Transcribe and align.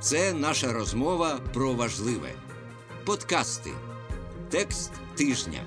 Це 0.00 0.32
наша 0.32 0.72
розмова 0.72 1.40
про 1.54 1.74
важливе. 1.74 2.32
Подкасти. 3.04 3.70
Текст 4.50 4.92
тижня. 5.14 5.64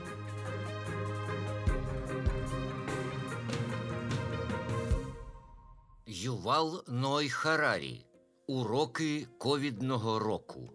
Ювал 6.07 6.83
Ной 6.87 7.29
Харарі. 7.29 8.05
Уроки 8.47 9.27
ковідного 9.37 10.19
року. 10.19 10.69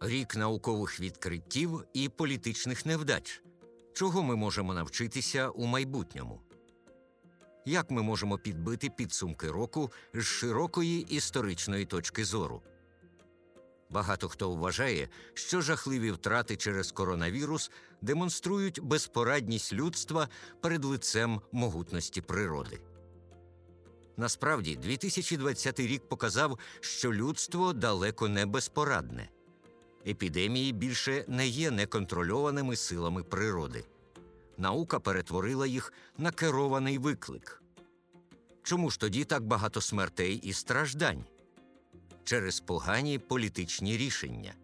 Рік 0.00 0.36
наукових 0.36 1.00
відкриттів 1.00 1.84
і 1.94 2.08
політичних 2.08 2.86
невдач. 2.86 3.42
Чого 3.92 4.22
ми 4.22 4.36
можемо 4.36 4.74
навчитися 4.74 5.48
у 5.48 5.66
майбутньому? 5.66 6.40
Як 7.64 7.90
ми 7.90 8.02
можемо 8.02 8.38
підбити 8.38 8.90
підсумки 8.90 9.50
року 9.50 9.92
з 10.14 10.22
широкої 10.22 11.00
історичної 11.00 11.84
точки 11.84 12.24
зору? 12.24 12.62
Багато 13.90 14.28
хто 14.28 14.50
вважає, 14.50 15.08
що 15.34 15.60
жахливі 15.60 16.10
втрати 16.10 16.56
через 16.56 16.92
коронавірус 16.92 17.70
демонструють 18.02 18.80
безпорадність 18.82 19.72
людства 19.72 20.28
перед 20.60 20.84
лицем 20.84 21.40
могутності 21.52 22.20
природи. 22.20 22.80
Насправді, 24.16 24.76
2020 24.76 25.80
рік 25.80 26.08
показав, 26.08 26.58
що 26.80 27.12
людство 27.12 27.72
далеко 27.72 28.28
не 28.28 28.46
безпорадне. 28.46 29.28
Епідемії 30.06 30.72
більше 30.72 31.24
не 31.28 31.46
є 31.46 31.70
неконтрольованими 31.70 32.76
силами 32.76 33.22
природи. 33.22 33.84
Наука 34.60 35.00
перетворила 35.00 35.66
їх 35.66 35.92
на 36.18 36.30
керований 36.30 36.98
виклик. 36.98 37.62
Чому 38.62 38.90
ж 38.90 39.00
тоді 39.00 39.24
так 39.24 39.46
багато 39.46 39.80
смертей 39.80 40.36
і 40.36 40.52
страждань? 40.52 41.24
Через 42.24 42.60
погані 42.60 43.18
політичні 43.18 43.96
рішення. 43.96 44.54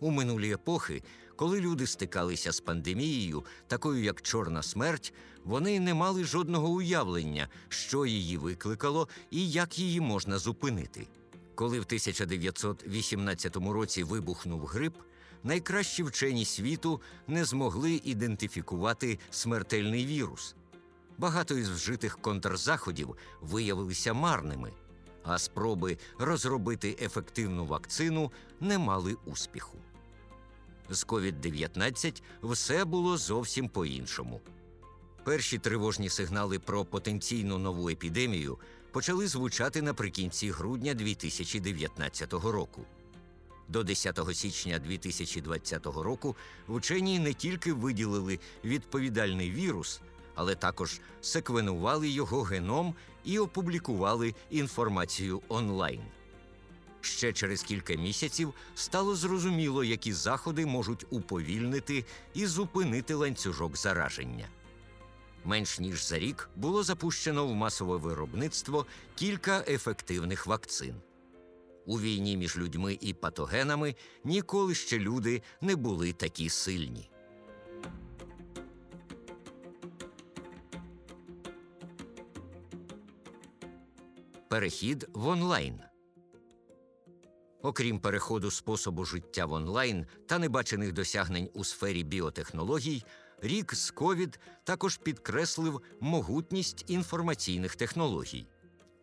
У 0.00 0.10
минулі 0.10 0.52
епохи, 0.52 1.02
коли 1.36 1.60
люди 1.60 1.86
стикалися 1.86 2.52
з 2.52 2.60
пандемією, 2.60 3.44
такою 3.66 4.04
як 4.04 4.22
Чорна 4.22 4.62
смерть, 4.62 5.14
вони 5.44 5.80
не 5.80 5.94
мали 5.94 6.24
жодного 6.24 6.68
уявлення, 6.68 7.48
що 7.68 8.06
її 8.06 8.36
викликало 8.36 9.08
і 9.30 9.50
як 9.50 9.78
її 9.78 10.00
можна 10.00 10.38
зупинити. 10.38 11.06
Коли 11.54 11.80
в 11.80 11.82
1918 11.82 13.56
році 13.56 14.02
вибухнув 14.02 14.66
грип, 14.66 14.94
найкращі 15.44 16.02
вчені 16.02 16.44
світу 16.44 17.00
не 17.28 17.44
змогли 17.44 18.00
ідентифікувати 18.04 19.18
смертельний 19.30 20.06
вірус. 20.06 20.54
Багато 21.18 21.58
із 21.58 21.70
вжитих 21.70 22.18
контрзаходів 22.18 23.16
виявилися 23.40 24.12
марними, 24.12 24.72
а 25.22 25.38
спроби 25.38 25.98
розробити 26.18 26.96
ефективну 27.02 27.66
вакцину 27.66 28.32
не 28.60 28.78
мали 28.78 29.16
успіху. 29.24 29.78
З 30.90 31.06
COVID-19 31.06 32.22
все 32.42 32.84
було 32.84 33.16
зовсім 33.16 33.68
по-іншому. 33.68 34.40
Перші 35.24 35.58
тривожні 35.58 36.08
сигнали 36.08 36.58
про 36.58 36.84
потенційну 36.84 37.58
нову 37.58 37.88
епідемію 37.88 38.58
почали 38.92 39.26
звучати 39.26 39.82
наприкінці 39.82 40.50
грудня 40.50 40.94
2019 40.94 42.32
року. 42.32 42.84
До 43.68 43.84
10 43.84 44.20
січня 44.32 44.78
2020 44.78 45.86
року 45.86 46.36
вчені 46.68 47.18
не 47.18 47.32
тільки 47.32 47.72
виділили 47.72 48.38
відповідальний 48.64 49.50
вірус, 49.50 50.00
але 50.34 50.54
також 50.54 51.00
секвенували 51.20 52.08
його 52.08 52.42
геном 52.42 52.94
і 53.24 53.38
опублікували 53.38 54.34
інформацію 54.50 55.42
онлайн. 55.48 56.00
Ще 57.00 57.32
через 57.32 57.62
кілька 57.62 57.94
місяців 57.94 58.54
стало 58.74 59.14
зрозуміло, 59.16 59.84
які 59.84 60.12
заходи 60.12 60.66
можуть 60.66 61.06
уповільнити 61.10 62.04
і 62.34 62.46
зупинити 62.46 63.14
ланцюжок 63.14 63.76
зараження. 63.76 64.48
Менш 65.44 65.80
ніж 65.80 66.06
за 66.06 66.18
рік 66.18 66.48
було 66.56 66.82
запущено 66.82 67.46
в 67.46 67.54
масове 67.54 67.96
виробництво 67.96 68.86
кілька 69.14 69.64
ефективних 69.68 70.46
вакцин. 70.46 70.94
У 71.86 72.00
війні 72.00 72.36
між 72.36 72.56
людьми 72.56 72.98
і 73.00 73.14
патогенами 73.14 73.94
ніколи 74.24 74.74
ще 74.74 74.98
люди 74.98 75.42
не 75.60 75.76
були 75.76 76.12
такі 76.12 76.48
сильні. 76.48 77.10
Перехід 84.48 85.08
в 85.12 85.26
онлайн. 85.26 85.80
Окрім 87.62 88.00
переходу 88.00 88.50
способу 88.50 89.04
життя 89.04 89.46
в 89.46 89.52
онлайн 89.52 90.06
та 90.26 90.38
небачених 90.38 90.92
досягнень 90.92 91.50
у 91.54 91.64
сфері 91.64 92.04
біотехнологій, 92.04 93.04
рік 93.42 93.74
з 93.74 93.90
ковід 93.90 94.40
також 94.64 94.96
підкреслив 94.96 95.80
могутність 96.00 96.84
інформаційних 96.88 97.76
технологій. 97.76 98.46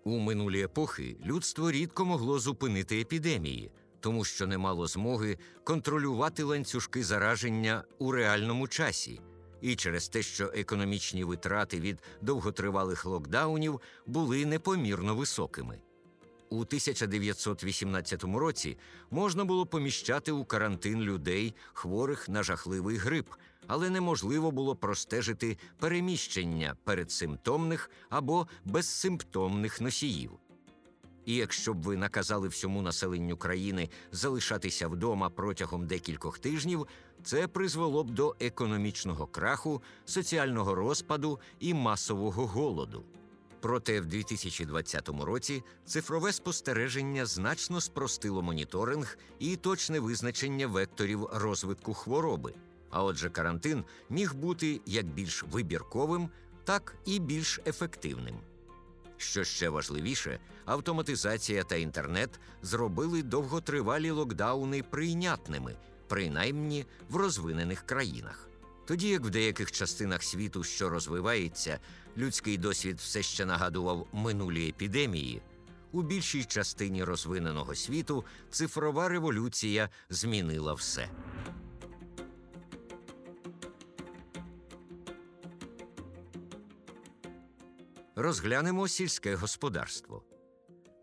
У 0.04 0.20
минулі 0.20 0.62
епохи 0.62 1.18
людство 1.26 1.72
рідко 1.72 2.06
могло 2.06 2.40
зупинити 2.40 3.02
епідемії, 3.02 3.72
тому 4.00 4.26
що 4.26 4.48
не 4.48 4.58
мало 4.58 4.88
змоги 4.88 5.38
контролювати 5.64 6.44
ланцюжки 6.44 7.04
зараження 7.04 7.84
у 8.00 8.12
реальному 8.12 8.68
часі, 8.68 9.22
і 9.62 9.76
через 9.76 10.10
те, 10.10 10.22
що 10.22 10.52
економічні 10.56 11.24
витрати 11.24 11.80
від 11.80 12.00
довготривалих 12.22 13.06
локдаунів 13.06 13.82
були 14.06 14.46
непомірно 14.46 15.16
високими. 15.16 15.82
У 16.52 16.60
1918 16.60 18.24
році 18.24 18.78
можна 19.12 19.46
було 19.46 19.66
поміщати 19.66 20.32
у 20.32 20.46
карантин 20.46 21.02
людей, 21.02 21.56
хворих 21.74 22.30
на 22.30 22.44
жахливий 22.44 22.98
грип, 22.98 23.30
але 23.68 23.90
неможливо 23.90 24.52
було 24.52 24.76
простежити 24.76 25.58
переміщення 25.80 26.76
передсимптомних 26.84 27.92
або 28.10 28.48
безсимптомних 28.66 29.82
носіїв. 29.82 30.32
І 31.26 31.36
якщо 31.36 31.74
б 31.74 31.82
ви 31.82 31.98
наказали 31.98 32.48
всьому 32.48 32.82
населенню 32.82 33.38
країни 33.38 33.90
залишатися 34.12 34.88
вдома 34.88 35.30
протягом 35.30 35.88
декількох 35.88 36.40
тижнів, 36.40 36.88
це 37.24 37.48
призвело 37.48 38.04
б 38.04 38.10
до 38.12 38.36
економічного 38.40 39.28
краху, 39.28 39.82
соціального 40.06 40.76
розпаду 40.76 41.40
і 41.60 41.74
масового 41.74 42.48
голоду. 42.48 43.04
Проте 43.62 44.02
в 44.02 44.06
2020 44.06 45.10
році 45.10 45.64
цифрове 45.86 46.32
спостереження 46.32 47.26
значно 47.26 47.82
спростило 47.82 48.42
моніторинг 48.42 49.18
і 49.40 49.56
точне 49.56 50.00
визначення 50.00 50.68
векторів 50.68 51.30
розвитку 51.34 51.94
хвороби. 51.94 52.54
А 52.90 53.04
отже, 53.04 53.30
карантин 53.30 53.84
міг 54.10 54.34
бути 54.34 54.82
як 54.86 55.06
більш 55.06 55.44
вибірковим, 55.44 56.30
так 56.64 56.96
і 57.06 57.20
більш 57.20 57.60
ефективним. 57.66 58.36
Що 59.18 59.44
ще 59.44 59.70
важливіше, 59.70 60.40
автоматизація 60.66 61.64
та 61.64 61.76
інтернет 61.76 62.40
зробили 62.62 63.24
довготривалі 63.24 64.12
локдауни 64.12 64.84
прийнятними, 64.84 65.76
принаймні 66.08 66.86
в 67.10 67.16
розвинених 67.16 67.82
країнах. 67.82 68.51
Тоді 68.91 69.09
як 69.09 69.25
в 69.25 69.29
деяких 69.29 69.72
частинах 69.72 70.24
світу, 70.24 70.63
що 70.63 70.90
розвивається, 70.90 71.79
людський 72.18 72.57
досвід 72.57 73.00
все 73.00 73.24
ще 73.24 73.46
нагадував 73.46 74.07
минулі 74.13 74.69
епідемії, 74.69 75.41
у 75.91 76.02
більшій 76.02 76.44
частині 76.44 77.03
розвиненого 77.03 77.75
світу 77.75 78.25
цифрова 78.50 79.09
революція 79.09 79.90
змінила 80.09 80.74
все. 80.74 81.09
Розглянемо 88.16 88.88
сільське 88.88 89.35
господарство. 89.35 90.23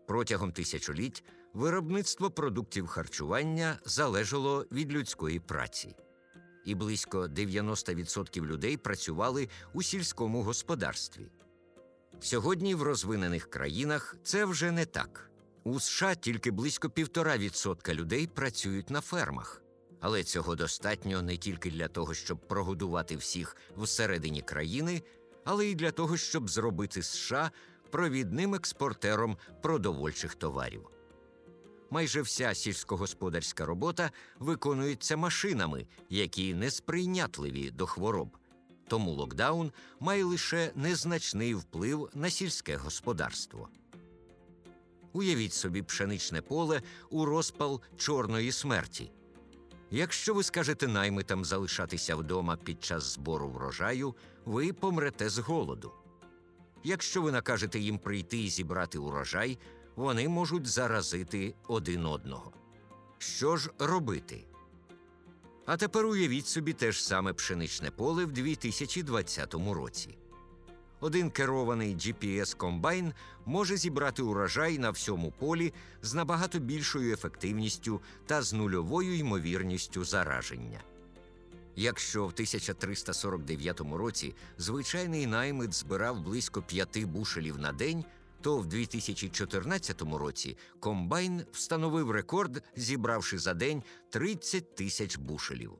Протягом 0.07 0.51
тисячоліть 0.51 1.23
виробництво 1.53 2.31
продуктів 2.31 2.87
харчування 2.87 3.79
залежало 3.85 4.65
від 4.71 4.93
людської 4.93 5.39
праці 5.39 5.95
і 6.69 6.75
близько 6.75 7.27
90% 7.27 8.45
людей 8.45 8.77
працювали 8.77 9.49
у 9.73 9.83
сільському 9.83 10.43
господарстві. 10.43 11.27
Сьогодні 12.19 12.75
в 12.75 12.81
розвинених 12.81 13.49
країнах 13.49 14.15
це 14.23 14.45
вже 14.45 14.71
не 14.71 14.85
так. 14.85 15.29
У 15.63 15.79
США 15.79 16.15
тільки 16.15 16.51
близько 16.51 16.89
півтора 16.89 17.37
відсотка 17.37 17.93
людей 17.93 18.27
працюють 18.27 18.89
на 18.89 19.01
фермах, 19.01 19.61
але 20.01 20.23
цього 20.23 20.55
достатньо 20.55 21.21
не 21.21 21.37
тільки 21.37 21.71
для 21.71 21.87
того, 21.87 22.13
щоб 22.13 22.47
прогодувати 22.47 23.15
всіх 23.15 23.55
всередині 23.77 24.41
країни, 24.41 25.03
але 25.45 25.65
й 25.65 25.75
для 25.75 25.91
того, 25.91 26.17
щоб 26.17 26.49
зробити 26.49 27.03
США 27.03 27.51
провідним 27.91 28.55
експортером 28.55 29.37
продовольчих 29.61 30.35
товарів 30.35 30.89
майже 31.89 32.21
вся 32.21 32.53
сільськогосподарська 32.53 33.65
робота 33.65 34.11
виконується 34.39 35.17
машинами, 35.17 35.87
які 36.09 36.53
несприйнятливі 36.53 37.71
до 37.71 37.85
хвороб. 37.85 38.37
Тому 38.87 39.11
локдаун 39.11 39.71
має 39.99 40.23
лише 40.23 40.71
незначний 40.75 41.53
вплив 41.53 42.09
на 42.13 42.29
сільське 42.29 42.75
господарство. 42.75 43.69
Уявіть 45.13 45.53
собі 45.53 45.81
пшеничне 45.81 46.41
поле 46.41 46.81
у 47.09 47.25
розпал 47.25 47.81
чорної 47.97 48.51
смерті. 48.51 49.11
Якщо 49.91 50.33
ви 50.33 50.43
скажете 50.43 50.87
наймитам 50.87 51.45
залишатися 51.45 52.15
вдома 52.15 52.55
під 52.55 52.83
час 52.83 53.03
збору 53.03 53.49
врожаю, 53.49 54.15
ви 54.45 54.73
помрете 54.73 55.29
з 55.29 55.37
голоду. 55.37 55.91
Якщо 56.83 57.21
ви 57.21 57.31
накажете 57.31 57.79
їм 57.79 57.97
прийти 57.97 58.37
і 58.37 58.49
зібрати 58.49 58.97
урожай, 58.97 59.57
вони 59.99 60.29
можуть 60.29 60.67
заразити 60.67 61.53
один 61.67 62.05
одного. 62.05 62.51
Що 63.17 63.57
ж 63.57 63.69
робити? 63.79 64.45
А 65.65 65.77
тепер 65.77 66.05
уявіть 66.05 66.47
собі 66.47 66.73
те 66.73 66.91
ж 66.91 67.03
саме 67.03 67.33
пшеничне 67.33 67.91
поле 67.91 68.25
в 68.25 68.31
2020 68.31 69.53
році. 69.53 70.17
Один 70.99 71.29
керований 71.29 71.95
GPS-комбайн 71.95 73.13
може 73.45 73.77
зібрати 73.77 74.21
урожай 74.21 74.77
на 74.77 74.89
всьому 74.89 75.33
полі 75.39 75.73
з 76.01 76.13
набагато 76.13 76.59
більшою 76.59 77.13
ефективністю 77.13 78.01
та 78.25 78.41
з 78.41 78.53
нульовою 78.53 79.17
ймовірністю 79.17 80.03
зараження. 80.03 80.79
Якщо 81.75 82.21
в 82.21 82.29
1349 82.29 83.81
році 83.81 84.35
звичайний 84.57 85.27
наймит 85.27 85.73
збирав 85.73 86.21
близько 86.21 86.61
п'яти 86.61 87.05
бушелів 87.05 87.57
на 87.57 87.71
день, 87.71 88.05
то 88.41 88.57
в 88.57 88.65
2014 88.65 90.01
році 90.01 90.57
комбайн 90.79 91.45
встановив 91.51 92.11
рекорд, 92.11 92.63
зібравши 92.75 93.37
за 93.37 93.53
день 93.53 93.83
30 94.09 94.75
тисяч 94.75 95.17
бушелів. 95.17 95.71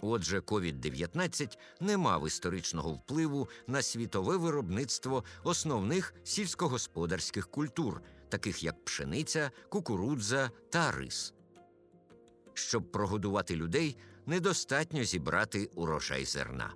Отже, 0.00 0.38
COVID-19 0.40 1.58
не 1.80 1.96
мав 1.96 2.26
історичного 2.26 2.90
впливу 2.90 3.48
на 3.66 3.82
світове 3.82 4.36
виробництво 4.36 5.24
основних 5.44 6.14
сільськогосподарських 6.24 7.48
культур, 7.48 8.02
таких 8.28 8.62
як 8.62 8.84
пшениця, 8.84 9.50
кукурудза 9.68 10.50
та 10.70 10.92
рис. 10.92 11.34
Щоб 12.54 12.92
прогодувати 12.92 13.56
людей, 13.56 13.96
недостатньо 14.26 15.04
зібрати 15.04 15.70
урожай 15.74 16.24
зерна. 16.24 16.74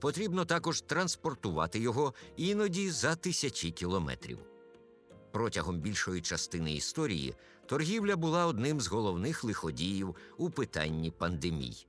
Потрібно 0.00 0.44
також 0.44 0.80
транспортувати 0.80 1.78
його 1.78 2.14
іноді 2.36 2.90
за 2.90 3.14
тисячі 3.14 3.70
кілометрів. 3.70 4.38
Протягом 5.32 5.80
більшої 5.80 6.20
частини 6.20 6.74
історії 6.74 7.34
торгівля 7.66 8.16
була 8.16 8.46
одним 8.46 8.80
з 8.80 8.86
головних 8.86 9.44
лиходіїв 9.44 10.16
у 10.36 10.50
питанні 10.50 11.10
пандемій. 11.10 11.86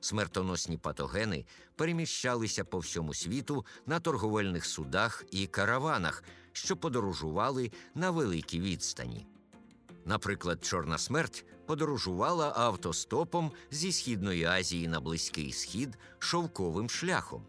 Смертоносні 0.00 0.76
патогени 0.76 1.44
переміщалися 1.76 2.64
по 2.64 2.78
всьому 2.78 3.14
світу 3.14 3.66
на 3.86 4.00
торговельних 4.00 4.64
судах 4.64 5.24
і 5.30 5.46
караванах, 5.46 6.24
що 6.52 6.76
подорожували 6.76 7.70
на 7.94 8.10
великій 8.10 8.60
відстані. 8.60 9.26
Наприклад, 10.04 10.64
Чорна 10.64 10.98
смерть 10.98 11.44
подорожувала 11.66 12.52
автостопом 12.56 13.52
зі 13.70 13.92
Східної 13.92 14.44
Азії 14.44 14.88
на 14.88 15.00
Близький 15.00 15.52
Схід 15.52 15.98
шовковим 16.18 16.90
шляхом, 16.90 17.42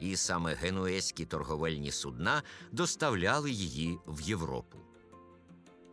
і 0.00 0.16
саме 0.16 0.54
генуезькі 0.54 1.24
торговельні 1.24 1.92
судна 1.92 2.42
доставляли 2.72 3.50
її 3.50 3.98
в 4.06 4.20
Європу. 4.20 4.78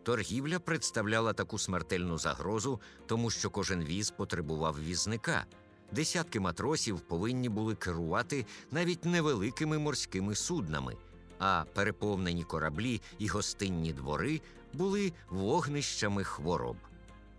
Торгівля 0.04 0.60
представляла 0.60 1.34
таку 1.34 1.60
смертельну 1.60 2.18
загрозу, 2.18 2.82
тому 3.06 3.30
що 3.30 3.50
кожен 3.50 3.84
віз 3.84 4.12
потребував 4.12 4.80
візника. 4.84 5.46
Десятки 5.92 6.40
матросів 6.40 7.00
повинні 7.00 7.50
були 7.50 7.76
керувати 7.76 8.46
навіть 8.72 9.06
невеликими 9.06 9.78
морськими 9.78 10.36
суднами, 10.36 10.98
а 11.40 11.66
переповнені 11.74 12.44
кораблі 12.44 13.02
і 13.20 13.28
гостинні 13.28 13.94
двори 13.94 14.42
були 14.74 15.14
вогнищами 15.30 16.24
хвороб. 16.24 16.78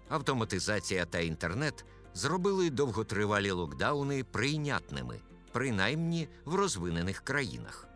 Автоматизація 0.08 1.04
та 1.04 1.18
інтернет 1.18 1.84
зробили 2.14 2.70
довготривалі 2.70 3.50
локдауни 3.50 4.24
прийнятними, 4.24 5.20
принаймні 5.52 6.28
в 6.44 6.54
розвинених 6.54 7.20
країнах. 7.20 7.88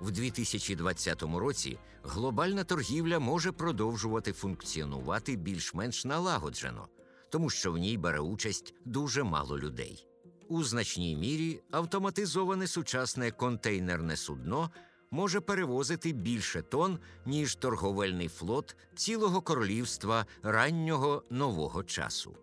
В 0.00 0.10
2020 0.10 1.22
році 1.22 1.78
глобальна 2.02 2.64
торгівля 2.64 3.18
може 3.18 3.52
продовжувати 3.52 4.32
функціонувати 4.32 5.36
більш-менш 5.36 6.04
налагоджено, 6.04 6.88
тому 7.30 7.50
що 7.50 7.72
в 7.72 7.78
ній 7.78 7.98
бере 7.98 8.20
участь 8.20 8.74
дуже 8.84 9.22
мало 9.22 9.58
людей. 9.58 10.06
У 10.48 10.64
значній 10.64 11.16
мірі 11.16 11.60
автоматизоване 11.70 12.66
сучасне 12.66 13.30
контейнерне 13.30 14.16
судно 14.16 14.70
може 15.12 15.40
перевозити 15.40 16.12
більше 16.12 16.62
тонн, 16.62 16.98
ніж 17.26 17.54
торговельний 17.54 18.28
флот 18.28 18.76
цілого 18.94 19.40
королівства 19.40 20.26
раннього 20.42 21.22
нового 21.30 21.84
часу. 21.84 22.36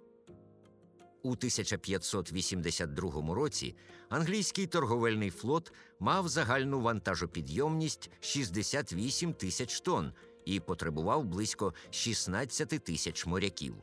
У 1.24 1.30
1582 1.30 3.36
році 3.36 3.76
англійський 4.10 4.68
торговельний 4.68 5.30
флот 5.30 5.74
мав 6.00 6.28
загальну 6.28 6.82
вантажопідйомність 6.82 8.12
68 8.20 9.34
тисяч 9.34 9.82
тонн 9.82 10.14
і 10.46 10.60
потребував 10.60 11.26
близько 11.26 11.74
16 11.90 12.70
тисяч 12.70 13.26
моряків. 13.26 13.76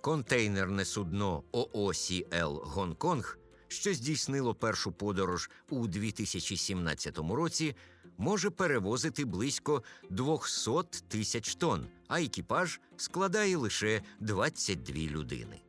Контейнерне 0.00 0.84
судно 0.84 1.42
ООСІЛ 1.52 2.62
Гонконг, 2.64 3.38
що 3.68 3.94
здійснило 3.94 4.54
першу 4.54 4.92
подорож 4.92 5.50
у 5.70 5.86
2017 5.86 7.18
році, 7.18 7.74
може 8.18 8.50
перевозити 8.50 9.24
близько 9.24 9.82
200 10.10 10.70
тисяч 11.08 11.54
тонн, 11.54 11.86
а 12.08 12.20
екіпаж 12.22 12.80
складає 12.96 13.56
лише 13.56 14.02
22 14.20 14.96
людини. 14.96 15.60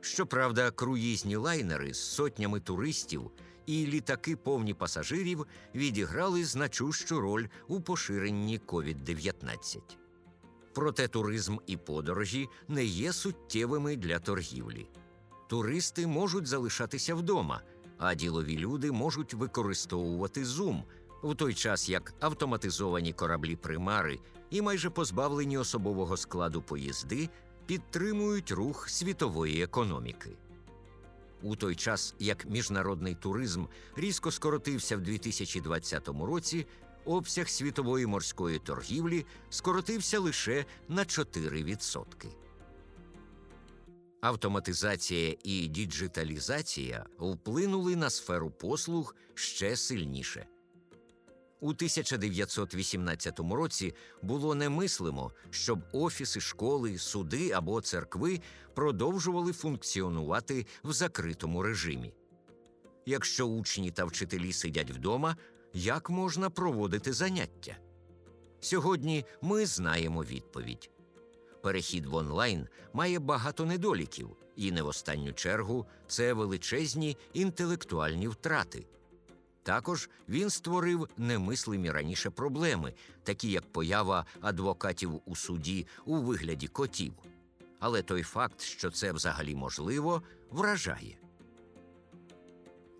Щоправда, 0.00 0.70
круїзні 0.70 1.36
лайнери 1.36 1.94
з 1.94 2.00
сотнями 2.00 2.60
туристів 2.60 3.30
і 3.66 3.86
літаки 3.86 4.36
повні 4.36 4.74
пасажирів 4.74 5.46
відіграли 5.74 6.44
значущу 6.44 7.20
роль 7.20 7.46
у 7.68 7.80
поширенні 7.80 8.60
COVID-19. 8.66 9.78
Проте 10.74 11.08
туризм 11.08 11.56
і 11.66 11.76
подорожі 11.76 12.48
не 12.68 12.84
є 12.84 13.12
суттєвими 13.12 13.96
для 13.96 14.18
торгівлі. 14.18 14.86
Туристи 15.48 16.06
можуть 16.06 16.46
залишатися 16.46 17.14
вдома, 17.14 17.62
а 18.00 18.14
ділові 18.14 18.58
люди 18.58 18.92
можуть 18.92 19.34
використовувати 19.34 20.44
Zoom, 20.44 20.82
в 21.22 21.34
той 21.34 21.54
час 21.54 21.88
як 21.88 22.14
автоматизовані 22.20 23.12
кораблі 23.12 23.56
примари 23.56 24.18
і 24.50 24.62
майже 24.62 24.90
позбавлені 24.90 25.58
особового 25.58 26.16
складу 26.16 26.62
поїзди 26.62 27.28
підтримують 27.66 28.50
рух 28.50 28.88
світової 28.88 29.62
економіки. 29.62 30.30
У 31.42 31.56
той 31.56 31.74
час 31.76 32.14
як 32.18 32.46
міжнародний 32.46 33.14
туризм 33.14 33.64
різко 33.96 34.30
скоротився 34.30 34.96
в 34.96 35.00
2020 35.00 36.08
році, 36.08 36.66
обсяг 37.04 37.48
світової 37.48 38.06
морської 38.06 38.58
торгівлі 38.58 39.26
скоротився 39.50 40.20
лише 40.20 40.64
на 40.88 41.04
4%. 41.04 42.04
Автоматизація 44.20 45.36
і 45.44 45.66
діджиталізація 45.66 47.06
вплинули 47.18 47.96
на 47.96 48.10
сферу 48.10 48.50
послуг 48.50 49.14
ще 49.34 49.76
сильніше. 49.76 50.46
У 51.60 51.68
1918 51.68 53.40
році 53.40 53.94
було 54.22 54.54
немислимо, 54.54 55.32
щоб 55.50 55.78
офіси, 55.92 56.40
школи, 56.40 56.98
суди 56.98 57.50
або 57.50 57.80
церкви 57.80 58.40
продовжували 58.74 59.52
функціонувати 59.52 60.66
в 60.84 60.92
закритому 60.92 61.62
режимі. 61.62 62.14
Якщо 63.06 63.46
учні 63.46 63.90
та 63.90 64.04
вчителі 64.04 64.52
сидять 64.52 64.90
вдома, 64.90 65.36
як 65.74 66.10
можна 66.10 66.50
проводити 66.50 67.12
заняття? 67.12 67.76
Сьогодні 68.60 69.24
ми 69.42 69.66
знаємо 69.66 70.24
відповідь. 70.24 70.90
Перехід 71.62 72.06
в 72.06 72.14
онлайн 72.14 72.68
має 72.92 73.18
багато 73.18 73.66
недоліків, 73.66 74.36
і 74.56 74.72
не 74.72 74.82
в 74.82 74.86
останню 74.86 75.32
чергу 75.32 75.86
це 76.06 76.32
величезні 76.32 77.16
інтелектуальні 77.32 78.28
втрати. 78.28 78.86
Також 79.62 80.10
він 80.28 80.50
створив 80.50 81.08
немислимі 81.16 81.90
раніше 81.90 82.30
проблеми, 82.30 82.94
такі 83.22 83.50
як 83.50 83.72
поява 83.72 84.26
адвокатів 84.40 85.20
у 85.26 85.36
суді 85.36 85.86
у 86.04 86.16
вигляді 86.16 86.66
котів. 86.68 87.12
Але 87.78 88.02
той 88.02 88.22
факт, 88.22 88.60
що 88.60 88.90
це 88.90 89.12
взагалі 89.12 89.54
можливо, 89.54 90.22
вражає. 90.50 91.16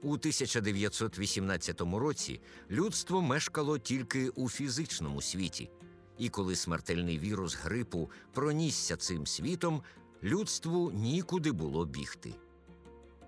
У 0.03 0.13
1918 0.13 1.81
році 1.81 2.41
людство 2.71 3.23
мешкало 3.23 3.79
тільки 3.79 4.29
у 4.29 4.49
фізичному 4.49 5.23
світі, 5.23 5.71
і 6.21 6.29
коли 6.29 6.57
смертельний 6.57 7.19
вірус 7.19 7.57
грипу 7.57 8.11
пронісся 8.33 8.97
цим 8.97 9.27
світом, 9.27 9.83
людству 10.23 10.91
нікуди 10.91 11.53
було 11.53 11.85
бігти. 11.85 12.35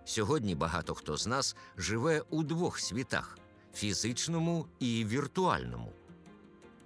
Сьогодні 0.05 0.55
багато 0.55 0.95
хто 0.95 1.17
з 1.17 1.27
нас 1.27 1.57
живе 1.77 2.23
у 2.31 2.43
двох 2.43 2.81
світах 2.81 3.39
фізичному 3.75 4.67
і 4.79 5.05
віртуальному. 5.05 5.93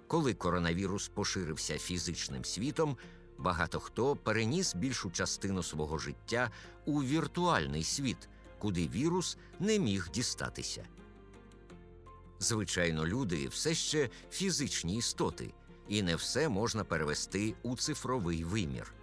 Коли 0.07 0.33
коронавірус 0.33 1.07
поширився 1.07 1.77
фізичним 1.77 2.45
світом, 2.45 2.97
багато 3.37 3.79
хто 3.79 4.15
переніс 4.15 4.75
більшу 4.75 5.11
частину 5.11 5.63
свого 5.63 5.97
життя 5.97 6.51
у 6.85 7.03
віртуальний 7.03 7.83
світ, 7.83 8.29
куди 8.59 8.87
вірус 8.87 9.37
не 9.59 9.79
міг 9.79 10.09
дістатися. 10.13 10.85
Звичайно, 12.39 13.07
люди 13.07 13.47
все 13.47 13.73
ще 13.73 14.09
фізичні 14.31 14.97
істоти, 14.97 15.53
і 15.89 16.01
не 16.01 16.15
все 16.15 16.49
можна 16.49 16.83
перевести 16.83 17.53
у 17.63 17.75
цифровий 17.75 18.43
вимір. 18.43 18.93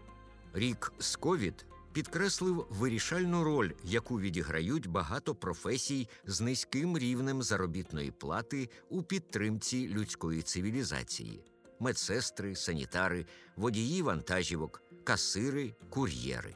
Рік 0.53 0.93
з 0.99 1.17
ковід 1.17 1.67
підкреслив 1.93 2.67
вирішальну 2.71 3.45
роль, 3.45 3.71
яку 3.85 4.21
відіграють 4.21 4.87
багато 4.87 5.35
професій 5.35 6.09
з 6.27 6.41
низьким 6.41 6.99
рівнем 6.99 7.43
заробітної 7.43 8.11
плати 8.11 8.69
у 8.89 9.03
підтримці 9.03 9.89
людської 9.89 10.43
цивілізації: 10.43 11.45
медсестри, 11.81 12.57
санітари, 12.57 13.27
водії 13.57 14.03
вантажівок, 14.03 14.83
касири, 15.05 15.75
кур'єри. 15.91 16.55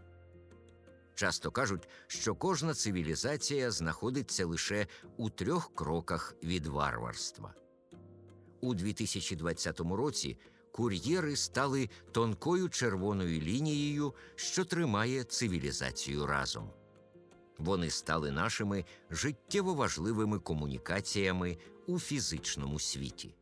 Часто 1.15 1.51
кажуть, 1.51 1.89
що 2.07 2.35
кожна 2.35 2.75
цивілізація 2.75 3.71
знаходиться 3.71 4.47
лише 4.47 4.87
у 5.17 5.31
трьох 5.31 5.75
кроках 5.75 6.35
від 6.43 6.67
варварства. 6.67 7.55
У 8.61 8.75
2020 8.75 9.81
році 9.81 10.37
кур'єри 10.73 11.37
стали 11.37 11.89
тонкою 12.13 12.69
червоною 12.69 13.41
лінією, 13.41 14.15
що 14.35 14.65
тримає 14.65 15.25
цивілізацію 15.25 16.27
разом. 16.27 16.71
Вони 17.59 17.91
стали 17.91 18.31
нашими 18.31 18.85
життєво 19.11 19.75
важливими 19.75 20.39
комунікаціями 20.39 21.59
у 21.87 21.99
фізичному 21.99 22.79
світі. 22.79 23.35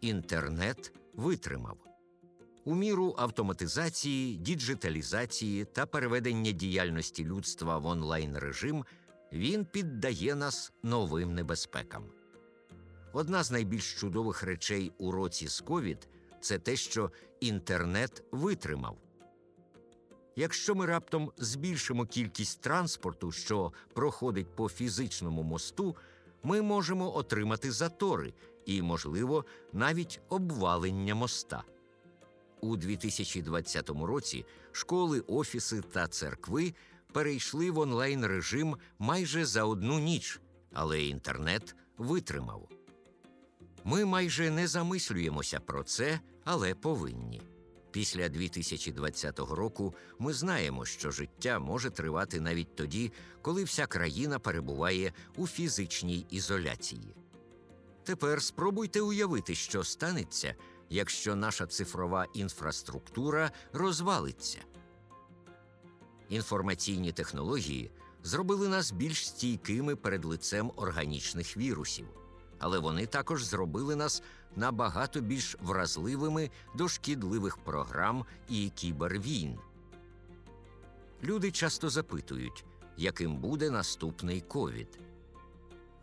Інтернет 0.00 0.92
витримав. 1.14 1.85
У 2.66 2.74
міру 2.74 3.14
автоматизації, 3.18 4.36
діджиталізації 4.36 5.64
та 5.64 5.86
переведення 5.86 6.50
діяльності 6.50 7.24
людства 7.24 7.78
в 7.78 7.86
онлайн 7.86 8.38
режим 8.38 8.84
він 9.32 9.64
піддає 9.64 10.34
нас 10.34 10.72
новим 10.82 11.34
небезпекам. 11.34 12.04
Одна 13.12 13.42
з 13.42 13.50
найбільш 13.50 14.00
чудових 14.00 14.42
речей 14.42 14.92
у 14.98 15.10
році 15.10 15.48
з 15.48 15.60
ковід 15.60 16.08
це 16.40 16.58
те, 16.58 16.76
що 16.76 17.10
інтернет 17.40 18.24
витримав. 18.32 18.96
Якщо 20.36 20.74
ми 20.74 20.86
раптом 20.86 21.32
збільшимо 21.36 22.06
кількість 22.06 22.60
транспорту, 22.60 23.32
що 23.32 23.72
проходить 23.94 24.56
по 24.56 24.68
фізичному 24.68 25.42
мосту, 25.42 25.96
ми 26.42 26.62
можемо 26.62 27.16
отримати 27.16 27.72
затори 27.72 28.34
і, 28.64 28.82
можливо, 28.82 29.44
навіть 29.72 30.20
обвалення 30.28 31.14
моста. 31.14 31.64
У 32.60 32.76
2020 32.76 33.90
році 33.90 34.44
школи, 34.72 35.20
офіси 35.20 35.80
та 35.92 36.08
церкви 36.08 36.74
перейшли 37.12 37.70
в 37.70 37.78
онлайн 37.78 38.26
режим 38.26 38.76
майже 38.98 39.44
за 39.44 39.64
одну 39.64 39.98
ніч, 39.98 40.40
але 40.72 41.02
інтернет 41.02 41.74
витримав. 41.98 42.68
Ми 43.84 44.04
майже 44.04 44.50
не 44.50 44.68
замислюємося 44.68 45.60
про 45.60 45.82
це, 45.82 46.20
але 46.44 46.74
повинні. 46.74 47.42
Після 47.90 48.28
2020 48.28 49.38
року 49.38 49.94
ми 50.18 50.32
знаємо, 50.32 50.84
що 50.84 51.10
життя 51.10 51.58
може 51.58 51.90
тривати 51.90 52.40
навіть 52.40 52.76
тоді, 52.76 53.12
коли 53.42 53.64
вся 53.64 53.86
країна 53.86 54.38
перебуває 54.38 55.12
у 55.36 55.46
фізичній 55.46 56.26
ізоляції. 56.30 57.16
Тепер 58.04 58.42
спробуйте 58.42 59.00
уявити, 59.00 59.54
що 59.54 59.84
станеться, 59.84 60.54
якщо 60.90 61.36
наша 61.36 61.66
цифрова 61.66 62.26
інфраструктура 62.34 63.50
розвалиться. 63.72 64.58
Інформаційні 66.28 67.12
технології 67.12 67.90
зробили 68.22 68.68
нас 68.68 68.92
більш 68.92 69.28
стійкими 69.28 69.96
перед 69.96 70.24
лицем 70.24 70.72
органічних 70.76 71.56
вірусів, 71.56 72.06
але 72.58 72.78
вони 72.78 73.06
також 73.06 73.44
зробили 73.44 73.96
нас 73.96 74.22
набагато 74.56 75.20
більш 75.20 75.56
вразливими 75.60 76.50
до 76.74 76.88
шкідливих 76.88 77.56
програм 77.56 78.24
і 78.48 78.70
кібервійн. 78.74 79.58
Люди 81.22 81.50
часто 81.50 81.90
запитують, 81.90 82.64
яким 82.96 83.36
буде 83.36 83.70
наступний 83.70 84.40
ковід. 84.40 84.98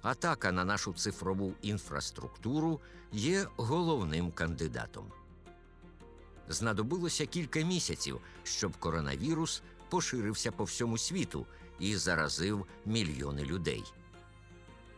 Атака 0.03 0.51
на 0.51 0.65
нашу 0.65 0.93
цифрову 0.93 1.53
інфраструктуру 1.61 2.79
є 3.11 3.47
головним 3.55 4.31
кандидатом. 4.31 5.11
Знадобилося 6.49 7.25
кілька 7.25 7.61
місяців, 7.61 8.21
щоб 8.43 8.77
коронавірус 8.77 9.63
поширився 9.89 10.51
по 10.51 10.63
всьому 10.63 10.97
світу 10.97 11.45
і 11.79 11.95
заразив 11.95 12.65
мільйони 12.85 13.43
людей. 13.43 13.83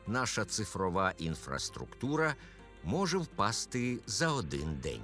Наша 0.07 0.45
цифрова 0.45 1.13
інфраструктура 1.17 2.35
може 2.83 3.17
впасти 3.17 3.99
за 4.07 4.31
один 4.31 4.75
день. 4.83 5.01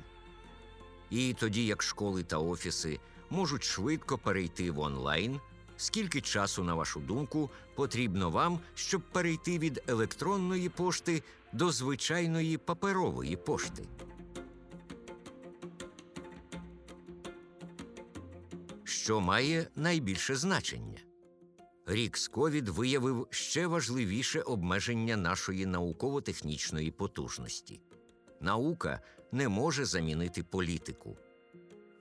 І 1.10 1.34
тоді, 1.34 1.66
як 1.66 1.84
школи 1.84 2.24
та 2.24 2.38
офіси 2.38 3.00
можуть 3.30 3.64
швидко 3.64 4.18
перейти 4.18 4.72
в 4.72 4.80
онлайн, 4.80 5.40
скільки 5.82 6.22
часу, 6.22 6.64
на 6.64 6.76
вашу 6.76 7.00
думку, 7.00 7.50
потрібно 7.76 8.30
вам, 8.30 8.60
щоб 8.76 9.02
перейти 9.02 9.60
від 9.60 9.84
електронної 9.88 10.70
пошти 10.70 11.24
до 11.54 11.72
звичайної 11.72 12.58
паперової 12.58 13.36
пошти? 13.36 13.88
що 19.02 19.20
має 19.20 19.68
найбільше 19.76 20.36
значення. 20.36 21.00
Рік 21.86 22.18
з 22.18 22.28
ковід 22.28 22.70
виявив 22.70 23.28
ще 23.30 23.68
важливіше 23.68 24.42
обмеження 24.42 25.18
нашої 25.18 25.66
науково-технічної 25.66 26.92
потужності. 26.92 27.82
Наука 28.42 29.02
не 29.32 29.50
може 29.50 29.86
замінити 29.86 30.44
політику. 30.44 31.18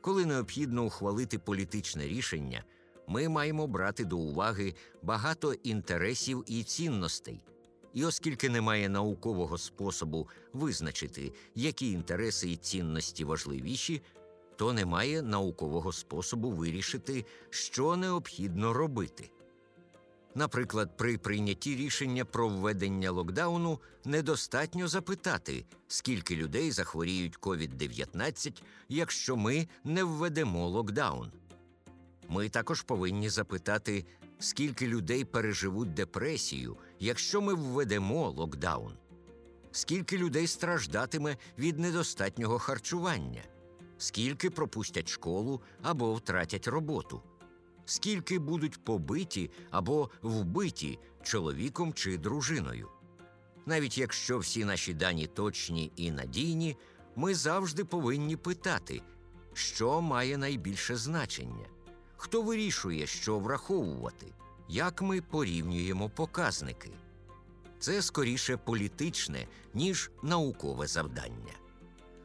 Коли 0.01 0.27
необхідно 0.27 0.85
ухвалити 0.85 1.39
політичне 1.39 2.07
рішення, 2.07 2.65
ми 3.11 3.29
маємо 3.29 3.67
брати 3.67 4.05
до 4.05 4.17
уваги 4.17 4.75
багато 5.03 5.53
інтересів 5.53 6.45
і 6.47 6.63
цінностей. 6.63 7.41
І 7.95 8.05
оскільки 8.05 8.49
немає 8.49 8.89
наукового 8.89 9.59
способу 9.59 10.29
визначити, 10.53 11.33
які 11.55 11.93
інтереси 11.93 12.51
і 12.51 12.57
цінності 12.57 13.25
важливіші, 13.25 14.03
то 14.57 14.73
немає 14.73 15.23
наукового 15.23 15.93
способу 15.93 16.51
вирішити, 16.51 17.25
що 17.51 17.97
необхідно 17.97 18.73
робити. 18.73 19.31
Наприклад, 20.35 20.97
при 20.97 21.19
прийнятті 21.19 21.77
рішення 21.77 22.25
про 22.25 22.49
введення 22.49 23.11
локдауну 23.11 23.81
недостатньо 24.05 24.89
запитати, 24.89 25.65
скільки 25.89 26.37
людей 26.37 26.71
захворіють 26.71 27.39
COVID-19, 27.39 28.63
якщо 28.89 29.37
ми 29.37 29.69
не 29.85 30.05
введемо 30.05 30.69
локдаун. 30.69 31.33
Ми 32.33 32.49
також 32.49 32.83
повинні 32.83 33.29
запитати, 33.29 34.05
скільки 34.39 34.87
людей 34.87 35.25
переживуть 35.25 35.95
депресію, 35.95 36.77
якщо 37.01 37.41
ми 37.41 37.55
введемо 37.55 38.31
локдаун, 38.31 38.93
скільки 39.73 40.19
людей 40.19 40.47
страждатиме 40.47 41.37
від 41.59 41.79
недостатнього 41.79 42.59
харчування? 42.59 43.43
Скільки 43.99 44.51
пропустять 44.51 45.09
школу 45.09 45.61
або 45.83 46.15
втратять 46.15 46.69
роботу, 46.69 47.23
скільки 47.85 48.39
будуть 48.39 48.85
побиті 48.85 49.51
або 49.71 50.11
вбиті 50.23 50.99
чоловіком 51.23 51.95
чи 51.95 52.19
дружиною. 52.19 52.89
Навіть 53.67 53.99
якщо 53.99 54.39
всі 54.39 54.65
наші 54.65 54.95
дані 54.95 55.27
точні 55.27 55.93
і 55.97 56.11
надійні, 56.11 56.77
ми 57.17 57.35
завжди 57.35 57.85
повинні 57.85 58.37
питати, 58.37 59.03
що 59.53 60.01
має 60.01 60.39
найбільше 60.39 60.97
значення, 60.97 61.67
хто 62.21 62.43
вирішує, 62.43 63.07
що 63.07 63.39
враховувати, 63.39 64.27
як 64.69 65.03
ми 65.03 65.21
порівнюємо 65.21 66.09
показники. 66.09 66.91
Це 67.79 68.03
скоріше 68.03 68.57
політичне, 68.57 69.47
ніж 69.75 70.11
наукове 70.23 70.87
завдання 70.87 71.61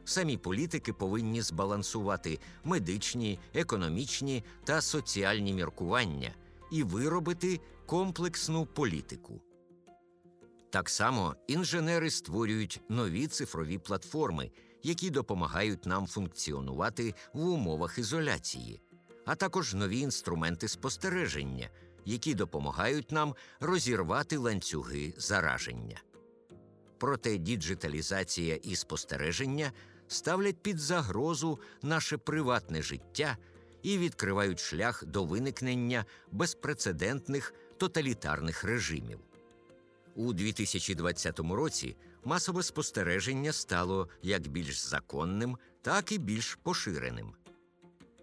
самі 0.08 0.36
політики 0.36 0.92
повинні 0.92 1.42
збалансувати 1.42 2.38
медичні, 2.64 3.38
економічні 3.54 4.44
та 4.64 4.80
соціальні 4.80 5.52
міркування 5.52 6.34
і 6.72 6.82
виробити 6.82 7.60
комплексну 7.86 8.66
політику. 8.66 9.40
Так 10.70 10.90
само 10.90 11.34
інженери 11.46 12.10
створюють 12.10 12.80
нові 12.88 13.26
цифрові 13.26 13.78
платформи, 13.78 14.50
які 14.82 15.10
допомагають 15.10 15.86
нам 15.86 16.06
функціонувати 16.06 17.14
в 17.32 17.48
умовах 17.48 17.98
ізоляції, 17.98 18.80
а 19.26 19.34
також 19.34 19.74
нові 19.74 19.98
інструменти 19.98 20.68
спостереження, 20.68 21.70
які 22.04 22.34
допомагають 22.34 23.12
нам 23.12 23.34
розірвати 23.60 24.36
ланцюги 24.36 25.14
зараження. 25.16 26.02
Проте 26.98 27.38
діджиталізація 27.38 28.54
і 28.54 28.76
спостереження 28.76 29.72
ставлять 30.08 30.62
під 30.62 30.78
загрозу 30.78 31.58
наше 31.82 32.16
приватне 32.16 32.82
життя 32.82 33.36
і 33.82 33.98
відкривають 33.98 34.60
шлях 34.60 35.04
до 35.04 35.24
виникнення 35.24 36.04
безпрецедентних 36.32 37.54
тоталітарних 37.76 38.64
режимів. 38.64 39.18
У 40.14 40.32
2020 40.32 41.40
році 41.40 41.96
масове 42.24 42.62
спостереження 42.62 43.52
стало 43.52 44.08
як 44.22 44.46
більш 44.46 44.78
законним, 44.78 45.58
так 45.82 46.12
і 46.12 46.18
більш 46.18 46.58
поширеним. 46.62 47.34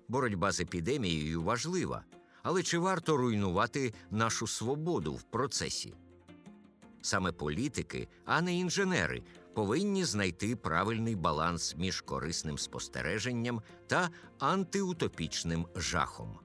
Боротьба 0.08 0.52
з 0.52 0.60
епідемією 0.60 1.44
важлива, 1.44 2.04
але 2.44 2.64
чи 2.64 2.78
варто 2.78 3.18
руйнувати 3.18 3.94
нашу 4.12 4.48
свободу 4.48 5.14
в 5.14 5.24
процесі? 5.24 5.94
Саме 7.02 7.32
політики, 7.32 8.08
а 8.26 8.42
не 8.42 8.56
інженери, 8.56 9.24
повинні 9.54 10.06
знайти 10.06 10.56
правильний 10.56 11.16
баланс 11.16 11.76
між 11.78 12.02
корисним 12.02 12.58
спостереженням 12.58 13.62
та 13.88 14.10
антиутопічним 14.40 15.68
жахом. 15.76 16.40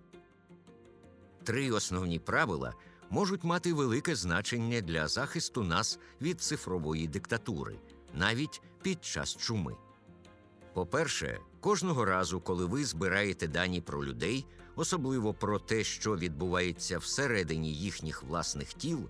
Три 1.45 1.71
основні 1.71 2.19
правила 2.19 2.75
можуть 3.11 3.45
мати 3.45 3.73
велике 3.73 4.17
значення 4.17 4.81
для 4.81 5.09
захисту 5.09 5.65
нас 5.65 5.99
від 6.21 6.41
цифрової 6.41 7.09
диктатури, 7.09 7.79
навіть 8.15 8.63
під 8.83 9.05
час 9.05 9.37
чуми. 9.37 9.77
По-перше, 10.73 11.39
кожного 11.61 12.05
разу, 12.05 12.41
коли 12.41 12.65
ви 12.65 12.85
збираєте 12.85 13.49
дані 13.49 13.81
про 13.81 14.05
людей, 14.05 14.47
особливо 14.77 15.35
про 15.35 15.59
те, 15.59 15.85
що 15.85 16.17
відбувається 16.17 16.99
всередині 16.99 17.75
їхніх 17.75 18.23
власних 18.23 18.73
тіл, 18.73 19.09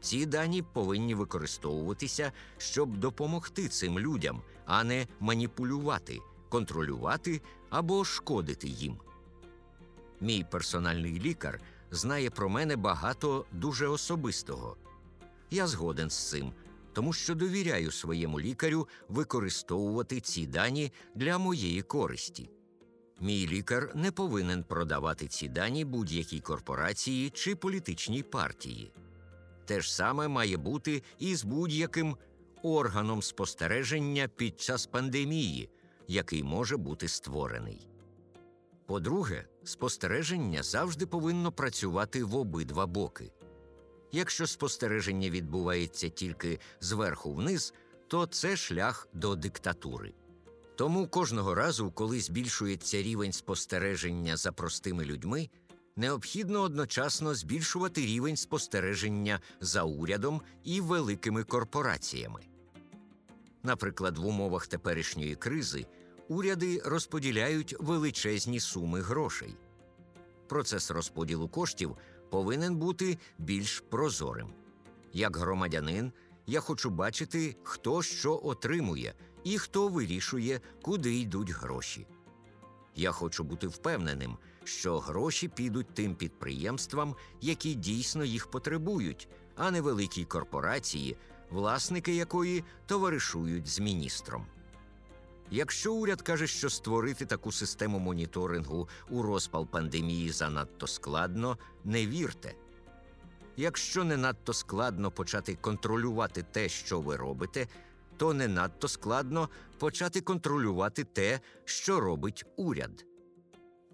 ці 0.00 0.26
дані 0.26 0.62
повинні 0.62 1.14
використовуватися, 1.14 2.32
щоб 2.58 2.96
допомогти 2.96 3.68
цим 3.68 3.98
людям, 3.98 4.42
а 4.66 4.84
не 4.84 5.06
маніпулювати, 5.20 6.20
контролювати 6.48 7.40
або 7.70 8.04
шкодити 8.04 8.68
їм. 8.68 8.96
Мій 10.20 10.46
персональний 10.50 11.20
лікар 11.20 11.60
знає 11.90 12.30
про 12.30 12.48
мене 12.48 12.76
багато 12.76 13.44
дуже 13.52 13.86
особистого. 13.88 14.76
Я 15.50 15.66
згоден 15.66 16.10
з 16.10 16.28
цим, 16.30 16.52
тому 16.96 17.12
що 17.12 17.34
довіряю 17.34 17.90
своєму 17.90 18.40
лікарю 18.40 18.88
використовувати 19.08 20.20
ці 20.20 20.46
дані 20.46 20.92
для 21.14 21.38
моєї 21.38 21.82
користі. 21.82 22.50
Мій 23.20 23.48
лікар 23.48 23.92
не 23.94 24.12
повинен 24.12 24.64
продавати 24.64 25.26
ці 25.26 25.48
дані 25.48 25.84
будь-якій 25.84 26.40
корпорації 26.40 27.30
чи 27.30 27.56
політичній 27.56 28.22
партії. 28.22 28.92
Те 29.64 29.80
ж 29.80 29.94
саме 29.94 30.28
має 30.28 30.56
бути 30.56 31.02
і 31.18 31.34
з 31.34 31.44
будь-яким 31.44 32.16
органом 32.62 33.22
спостереження 33.22 34.28
під 34.28 34.60
час 34.60 34.86
пандемії, 34.86 35.70
який 36.08 36.42
може 36.42 36.76
бути 36.76 37.08
створений. 37.08 37.88
По-друге, 38.86 39.44
спостереження 39.64 40.62
завжди 40.62 41.06
повинно 41.06 41.52
працювати 41.52 42.24
в 42.24 42.36
обидва 42.36 42.86
боки. 42.86 43.32
Якщо 44.12 44.46
спостереження 44.46 45.30
відбувається 45.30 46.08
тільки 46.08 46.58
зверху 46.80 47.34
вниз, 47.34 47.74
то 48.08 48.26
це 48.26 48.56
шлях 48.56 49.08
до 49.12 49.36
диктатури. 49.36 50.12
Тому 50.76 51.08
кожного 51.08 51.54
разу, 51.54 51.90
коли 51.90 52.20
збільшується 52.20 53.02
рівень 53.02 53.32
спостереження 53.32 54.36
за 54.36 54.52
простими 54.52 55.04
людьми, 55.04 55.48
необхідно 55.96 56.60
одночасно 56.60 57.34
збільшувати 57.34 58.00
рівень 58.00 58.36
спостереження 58.36 59.40
за 59.60 59.82
урядом 59.82 60.42
і 60.64 60.80
великими 60.80 61.44
корпораціями. 61.44 62.40
Наприклад, 63.62 64.18
в 64.18 64.26
умовах 64.26 64.66
теперішньої 64.66 65.34
кризи 65.34 65.86
уряди 66.28 66.82
розподіляють 66.84 67.76
величезні 67.78 68.60
суми 68.60 69.00
грошей. 69.00 69.56
Процес 70.48 70.90
розподілу 70.90 71.48
коштів 71.48 71.96
повинен 72.30 72.76
бути 72.76 73.18
більш 73.38 73.80
прозорим. 73.90 74.48
Як 75.12 75.36
громадянин, 75.36 76.12
я 76.46 76.60
хочу 76.60 76.90
бачити, 76.90 77.56
хто 77.62 78.02
що 78.02 78.40
отримує 78.44 79.14
і 79.44 79.58
хто 79.58 79.88
вирішує, 79.88 80.60
куди 80.82 81.14
йдуть 81.14 81.50
гроші. 81.50 82.06
Я 82.94 83.10
хочу 83.12 83.44
бути 83.44 83.66
впевненим, 83.66 84.36
що 84.64 84.98
гроші 84.98 85.48
підуть 85.48 85.94
тим 85.94 86.14
підприємствам, 86.14 87.16
які 87.40 87.74
дійсно 87.74 88.24
їх 88.24 88.50
потребують, 88.50 89.28
а 89.56 89.70
не 89.70 89.80
великій 89.80 90.24
корпорації, 90.24 91.16
власники 91.50 92.14
якої 92.14 92.64
товаришують 92.86 93.66
з 93.66 93.80
міністром. 93.80 94.46
Якщо 95.50 95.94
уряд 95.94 96.22
каже, 96.22 96.46
що 96.46 96.70
створити 96.70 97.26
таку 97.26 97.52
систему 97.52 97.98
моніторингу 97.98 98.88
у 99.10 99.22
розпал 99.22 99.66
пандемії 99.66 100.30
занадто 100.30 100.86
складно, 100.86 101.58
не 101.84 102.06
вірте. 102.06 102.54
Якщо 103.56 104.04
не 104.04 104.16
надто 104.16 104.52
складно 104.52 105.10
почати 105.10 105.54
контролювати 105.54 106.42
те, 106.42 106.68
що 106.68 107.00
ви 107.00 107.16
робите, 107.16 107.66
то 108.16 108.34
не 108.34 108.48
надто 108.48 108.88
складно 108.88 109.48
почати 109.78 110.20
контролювати 110.20 111.04
те, 111.04 111.40
що 111.64 112.00
робить 112.00 112.44
уряд. 112.56 113.04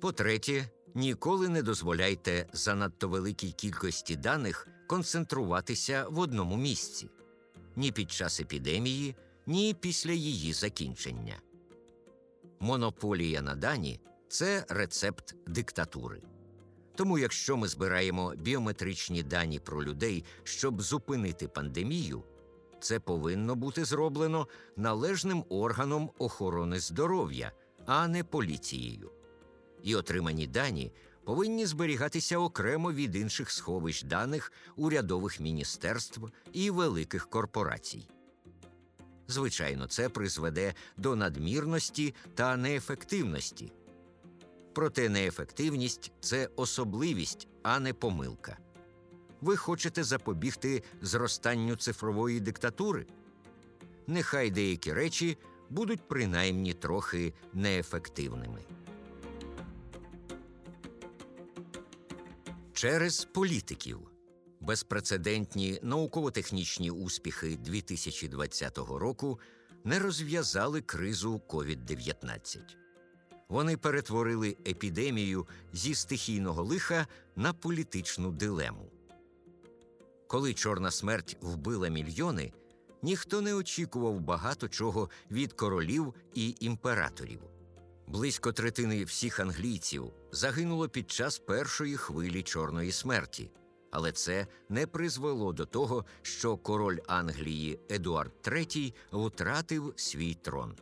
По-третє, 0.01 0.71
ніколи 0.95 1.49
не 1.49 1.63
дозволяйте 1.63 2.47
занадто 2.53 3.09
великій 3.09 3.53
кількості 3.53 4.17
даних 4.17 4.69
концентруватися 4.87 6.07
в 6.09 6.19
одному 6.19 6.57
місці 6.57 7.09
ні 7.77 7.93
під 7.93 8.11
час 8.11 8.41
епідемії, 8.41 9.17
ні 9.47 9.77
після 9.81 10.13
її 10.13 10.53
закінчення. 10.53 11.37
Монополія 12.61 13.43
на 13.43 13.55
дані 13.55 14.01
це 14.29 14.65
рецепт 14.69 15.35
диктатури. 15.47 16.23
Тому, 16.95 17.19
якщо 17.19 17.57
ми 17.57 17.69
збираємо 17.69 18.35
біометричні 18.37 19.23
дані 19.23 19.59
про 19.59 19.85
людей, 19.85 20.25
щоб 20.45 20.83
зупинити 20.83 21.49
пандемію, 21.49 22.23
це 22.81 23.01
повинно 23.01 23.55
бути 23.55 23.85
зроблено 23.85 24.49
належним 24.77 25.45
органом 25.49 26.11
охорони 26.19 26.81
здоров'я, 26.81 27.53
а 27.87 28.09
не 28.09 28.25
поліцією. 28.25 29.11
І 29.83 29.95
отримані 29.95 30.47
дані 30.47 30.93
повинні 31.25 31.67
зберігатися 31.67 32.39
окремо 32.39 32.93
від 32.93 33.17
інших 33.17 33.51
сховищ 33.51 34.03
даних 34.03 34.53
урядових 34.77 35.41
міністерств 35.41 36.21
і 36.53 36.71
великих 36.71 37.31
корпорацій. 37.31 38.09
Звичайно, 39.33 39.87
це 39.87 40.09
призведе 40.09 40.75
до 40.97 41.17
надмірності 41.17 42.15
та 42.35 42.57
неефективності. 42.57 43.73
Проте 44.73 45.09
неефективність 45.09 46.13
це 46.21 46.49
особливість, 46.57 47.49
а 47.63 47.81
не 47.81 47.95
помилка. 47.95 48.59
Ви 49.41 49.57
хочете 49.57 50.05
запобігти 50.05 50.83
зростанню 51.03 51.77
цифрової 51.77 52.41
диктатури? 52.41 53.07
Нехай 54.07 54.51
деякі 54.51 54.93
речі 54.93 55.39
будуть 55.71 56.09
принаймні 56.09 56.73
трохи 56.73 57.35
неефективними. 57.53 58.61
Через 62.73 63.25
політиків 63.25 64.12
безпрецедентні 64.63 65.79
науково-технічні 65.83 66.91
успіхи 66.91 67.57
2020 67.57 68.79
року 68.79 69.41
не 69.85 69.99
розв'язали 69.99 70.81
кризу 70.81 71.41
COVID-19. 71.49 72.59
Вони 73.49 73.77
перетворили 73.77 74.57
епідемію 74.67 75.47
зі 75.73 75.95
стихійного 75.95 76.63
лиха 76.63 77.07
на 77.37 77.53
політичну 77.53 78.31
дилему. 78.31 78.91
Коли 80.27 80.55
Чорна 80.55 80.91
смерть 80.91 81.37
вбила 81.41 81.89
мільйони, 81.89 82.53
ніхто 83.03 83.41
не 83.41 83.55
очікував 83.55 84.21
багато 84.21 84.69
чого 84.69 85.11
від 85.31 85.53
королів 85.53 86.15
і 86.35 86.57
імператорів. 86.61 87.41
Близько 88.07 88.53
третини 88.53 89.05
всіх 89.05 89.41
англійців 89.41 90.13
загинуло 90.33 90.89
під 90.89 91.11
час 91.11 91.39
першої 91.39 91.97
хвилі 91.97 92.43
чорної 92.43 92.93
смерті, 92.93 93.51
але 93.93 94.13
це 94.13 94.47
не 94.69 94.87
призвело 94.87 95.53
до 95.53 95.67
того, 95.67 96.05
що 96.23 96.57
король 96.57 96.99
Англії 97.07 97.79
Едуард 97.91 98.33
III 98.43 98.95
втратив 99.13 99.93
свій 99.97 100.35
трон. 100.35 100.75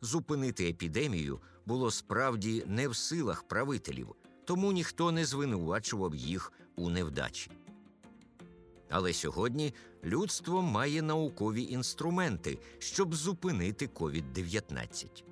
Зупинити 0.00 0.68
епідемію 0.68 1.40
було 1.66 1.90
справді 1.90 2.64
не 2.66 2.88
в 2.88 2.96
силах 2.96 3.42
правителів, 3.42 4.14
тому 4.44 4.72
ніхто 4.72 5.12
не 5.12 5.24
звинувачував 5.24 6.14
їх 6.14 6.52
у 6.76 6.90
невдачі. 6.90 7.50
Але 8.90 9.12
сьогодні 9.12 9.74
людство 10.04 10.62
має 10.62 11.02
наукові 11.02 11.62
інструменти, 11.62 12.58
щоб 12.78 13.14
зупинити 13.14 13.86
COVID-19. 13.86 15.24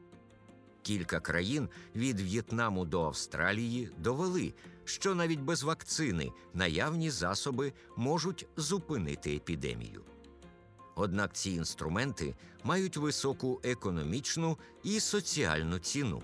Кілька 0.83 1.21
країн 1.21 1.69
від 1.97 2.21
В'єтнаму 2.21 2.85
до 2.85 3.03
Австралії 3.03 3.91
довели, 3.99 4.55
що 4.85 5.15
навіть 5.15 5.41
без 5.41 5.63
вакцини 5.63 6.33
наявні 6.55 7.11
засоби 7.11 7.73
можуть 7.97 8.47
зупинити 8.57 9.37
епідемію. 9.37 10.03
Однак 10.95 11.33
ці 11.33 11.51
інструменти 11.51 12.35
мають 12.65 12.97
високу 12.97 13.61
економічну 13.63 14.59
і 14.83 15.01
соціальну 15.01 15.79
ціну. 15.79 16.23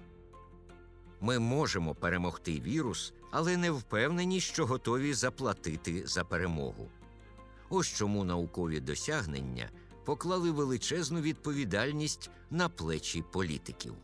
Ми 1.21 1.39
можемо 1.39 1.95
перемогти 1.95 2.61
вірус, 2.61 3.13
але 3.31 3.57
не 3.57 3.71
впевнені, 3.71 4.41
що 4.41 4.67
готові 4.67 5.15
заплатити 5.15 6.03
за 6.07 6.25
перемогу. 6.25 6.89
Ось 7.69 7.87
чому 7.87 8.25
наукові 8.25 8.81
досягнення 8.81 9.71
поклали 10.05 10.51
величезну 10.51 11.21
відповідальність 11.21 12.31
на 12.51 12.69
плечі 12.69 13.25
політиків. 13.33 13.95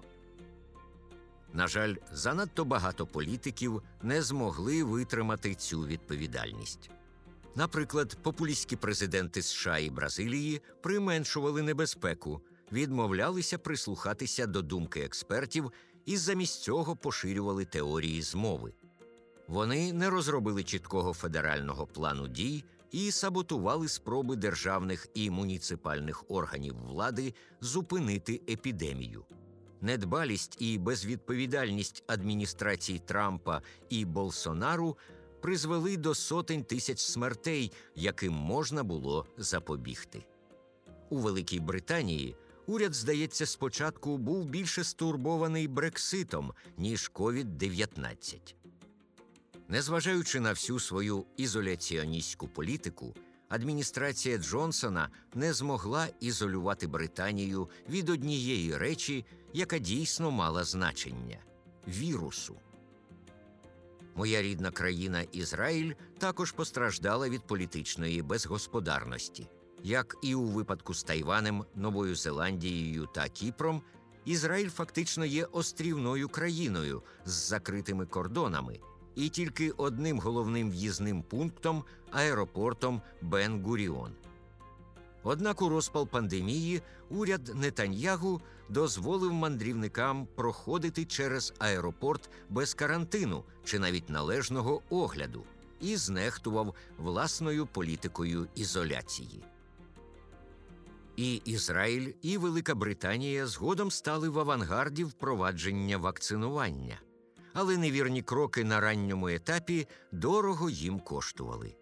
На 1.55 1.69
жаль, 1.69 1.95
занадто 2.13 2.65
багато 2.65 3.07
політиків 3.07 3.83
не 4.03 4.23
змогли 4.23 4.85
витримати 4.85 5.55
цю 5.55 5.87
відповідальність. 5.87 6.91
Наприклад, 7.55 8.19
популістські 8.23 8.77
президенти 8.77 9.43
США 9.43 9.79
і 9.79 9.91
Бразилії 9.91 10.61
применшували 10.83 11.63
небезпеку, 11.63 12.41
відмовлялися 12.73 13.59
прислухатися 13.59 14.47
до 14.47 14.63
думки 14.63 15.01
експертів 15.01 15.73
і 16.07 16.17
замість 16.17 16.63
цього 16.63 16.97
поширювали 16.97 17.65
теорії 17.65 18.23
змови. 18.23 18.73
Вони 19.49 19.93
не 19.93 20.11
розробили 20.11 20.65
чіткого 20.65 21.13
федерального 21.13 21.87
плану 21.87 22.29
дій 22.29 22.65
і 22.93 23.11
саботували 23.11 23.89
спроби 23.89 24.37
державних 24.37 25.07
і 25.15 25.31
муніципальних 25.31 26.25
органів 26.29 26.75
влади 26.75 27.35
зупинити 27.61 28.41
епідемію. 28.49 29.25
Недбалість 29.85 30.57
і 30.59 30.79
безвідповідальність 30.79 32.05
адміністрації 32.07 32.99
Трампа 32.99 33.63
і 33.89 34.05
Болсонару 34.05 34.99
призвели 35.43 35.97
до 35.97 36.15
сотень 36.15 36.65
тисяч 36.65 36.99
смертей, 37.01 37.73
яким 37.95 38.33
можна 38.33 38.85
було 38.85 39.27
запобігти. 39.37 40.25
У 41.11 41.19
Великій 41.19 41.61
Британії 41.61 42.37
уряд, 42.67 42.95
здається, 42.95 43.47
спочатку 43.47 44.19
був 44.19 44.45
більше 44.45 44.85
стурбований 44.85 45.69
Брекситом, 45.69 46.53
ніж 46.79 47.11
COVID-19. 47.15 48.55
Незважаючи 49.69 50.41
на 50.41 50.51
всю 50.51 50.81
свою 50.81 51.25
ізоляціоністську 51.37 52.49
політику, 52.49 53.15
адміністрація 53.55 54.39
Джонсона 54.39 55.09
не 55.35 55.53
змогла 55.53 56.09
ізолювати 56.21 56.87
Британію 56.87 57.69
від 57.89 58.09
однієї 58.09 58.77
речі, 58.77 59.27
яка 59.53 59.79
дійсно 59.79 60.31
мала 60.31 60.65
значення 60.65 61.39
вірусу. 61.89 62.57
Моя 64.15 64.43
рідна 64.43 64.71
країна 64.71 65.23
Ізраїль 65.33 65.93
також 66.19 66.53
постраждала 66.53 67.29
від 67.29 67.47
політичної 67.47 68.23
безгосподарності. 68.23 69.49
Як 69.83 70.17
і 70.23 70.35
у 70.35 70.45
випадку 70.45 70.95
з 70.95 71.03
Тайванем, 71.03 71.65
Новою 71.75 72.17
Зеландією 72.17 73.09
та 73.15 73.29
Кіпром, 73.29 73.83
Ізраїль 74.25 74.71
фактично 74.71 75.25
є 75.25 75.45
острівною 75.45 76.29
країною 76.29 77.03
з 77.25 77.33
закритими 77.33 78.07
кордонами 78.07 78.81
і 79.15 79.29
тільки 79.29 79.71
одним 79.71 80.19
головним 80.19 80.71
в'їзним 80.71 81.23
пунктом 81.23 81.85
аеропортом 82.11 83.03
Бен 83.23 83.65
Гуріон. 83.65 84.13
Однак 85.23 85.63
у 85.63 85.69
розпал 85.69 86.09
пандемії 86.09 86.83
уряд 87.11 87.55
Нетаньягу 87.55 88.41
дозволив 88.69 89.33
мандрівникам 89.33 90.27
проходити 90.35 91.05
через 91.05 91.55
аеропорт 91.59 92.31
без 92.49 92.75
карантину 92.75 93.45
чи 93.65 93.79
навіть 93.79 94.11
належного 94.11 94.83
огляду 94.91 95.45
і 95.81 95.97
знехтував 95.97 96.75
власною 96.99 97.67
політикою 97.67 98.49
ізоляції. 98.55 99.45
І 101.17 101.35
Ізраїль, 101.35 102.13
і 102.23 102.39
Велика 102.39 102.75
Британія 102.75 103.47
згодом 103.47 103.91
стали 103.91 104.29
в 104.29 104.39
авангарді 104.39 105.05
впровадження 105.05 105.99
вакцинування, 105.99 107.01
але 107.55 107.77
невірні 107.77 108.23
кроки 108.23 108.65
на 108.65 108.81
ранньому 108.81 109.29
етапі 109.29 109.87
дорого 110.13 110.71
їм 110.71 111.01
коштували. 111.01 111.75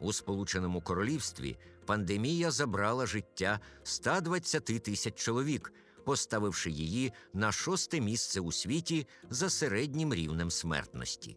У 0.00 0.12
Сполученому 0.12 0.80
Королівстві 0.80 1.56
пандемія 1.86 2.50
забрала 2.50 3.06
життя 3.06 3.60
120 3.82 4.64
тисяч 4.64 5.14
чоловік, 5.14 5.72
поставивши 6.04 6.70
її 6.70 7.12
на 7.32 7.52
шосте 7.52 8.00
місце 8.00 8.40
у 8.40 8.52
світі 8.52 9.06
за 9.30 9.50
середнім 9.50 10.14
рівнем 10.14 10.50
смертності. 10.50 11.36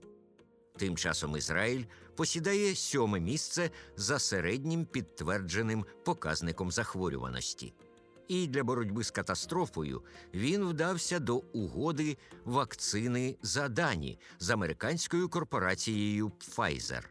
Тим 0.77 0.97
часом 0.97 1.37
Ізраїль 1.37 1.83
посідає 2.15 2.75
сьоме 2.75 3.19
місце 3.19 3.71
за 3.95 4.19
середнім 4.19 4.85
підтвердженим 4.85 5.85
показником 6.03 6.71
захворюваності. 6.71 7.73
І 8.27 8.47
для 8.47 8.63
боротьби 8.63 9.03
з 9.03 9.11
катастрофою 9.11 10.01
він 10.33 10.65
вдався 10.65 11.19
до 11.19 11.35
угоди 11.37 12.17
вакцини 12.45 13.35
за 13.41 13.69
дані 13.69 14.19
з 14.39 14.49
американською 14.49 15.29
корпорацією 15.29 16.27
Pfizer. 16.27 17.03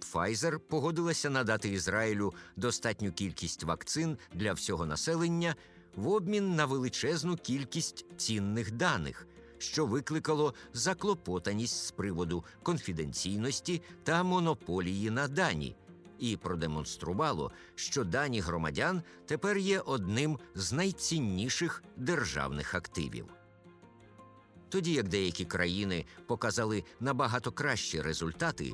Pfizer 0.00 0.58
погодилася 0.58 1.30
надати 1.30 1.68
Ізраїлю 1.68 2.34
достатню 2.56 3.12
кількість 3.12 3.64
вакцин 3.64 4.18
для 4.34 4.52
всього 4.52 4.86
населення 4.86 5.54
в 5.96 6.08
обмін 6.08 6.54
на 6.54 6.66
величезну 6.66 7.36
кількість 7.36 8.06
цінних 8.16 8.72
даних, 8.72 9.26
що 9.58 9.86
викликало 9.86 10.54
заклопотаність 10.72 11.86
з 11.86 11.90
приводу 11.90 12.44
конфіденційності 12.62 13.82
та 14.02 14.22
монополії 14.22 15.10
на 15.10 15.28
дані, 15.28 15.76
і 16.20 16.36
продемонструвало, 16.36 17.52
що 17.74 18.04
дані 18.04 18.40
громадян 18.40 19.02
тепер 19.26 19.58
є 19.58 19.80
одним 19.80 20.38
з 20.54 20.72
найцінніших 20.72 21.82
державних 21.96 22.74
активів. 22.74 23.26
Тоді 24.68 24.92
як 24.92 25.08
деякі 25.08 25.44
країни 25.44 26.04
показали 26.26 26.84
набагато 27.00 27.52
кращі 27.52 28.02
результати, 28.02 28.72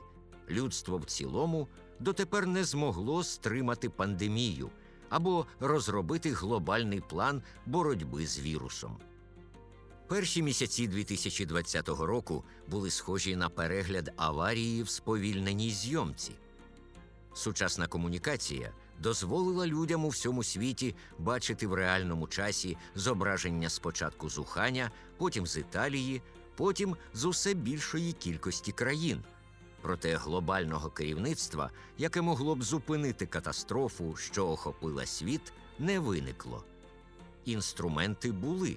людство 0.50 0.98
в 0.98 1.04
цілому 1.04 1.68
дотепер 2.00 2.46
не 2.46 2.64
змогло 2.64 3.24
стримати 3.24 3.90
пандемію 3.90 4.70
або 5.08 5.46
розробити 5.60 6.32
глобальний 6.32 7.00
план 7.00 7.42
боротьби 7.66 8.26
з 8.26 8.40
вірусом. 8.40 8.96
Перші 10.08 10.42
місяці 10.42 10.88
2020 10.88 11.88
року 11.88 12.44
були 12.68 12.90
схожі 12.90 13.36
на 13.36 13.48
перегляд 13.48 14.12
аварії 14.16 14.82
в 14.82 14.88
сповільненій 14.88 15.70
зйомці. 15.70 16.32
Сучасна 17.36 17.86
комунікація 17.86 18.72
дозволила 18.98 19.66
людям 19.66 20.04
у 20.04 20.08
всьому 20.08 20.42
світі 20.42 20.94
бачити 21.18 21.66
в 21.66 21.74
реальному 21.74 22.26
часі 22.26 22.76
зображення 22.94 23.68
спочатку 23.68 24.28
з 24.28 24.38
Уханя, 24.38 24.90
потім 25.16 25.46
з 25.46 25.56
Італії, 25.56 26.22
потім 26.54 26.96
з 27.14 27.24
усе 27.24 27.54
більшої 27.54 28.12
кількості 28.12 28.72
країн. 28.72 29.22
Проте 29.80 30.16
глобального 30.16 30.90
керівництва, 30.90 31.70
яке 31.98 32.20
могло 32.20 32.54
б 32.54 32.62
зупинити 32.62 33.26
катастрофу, 33.26 34.16
що 34.16 34.48
охопила 34.48 35.06
світ, 35.06 35.52
не 35.78 35.98
виникло. 35.98 36.64
Інструменти 37.44 38.32
були, 38.32 38.76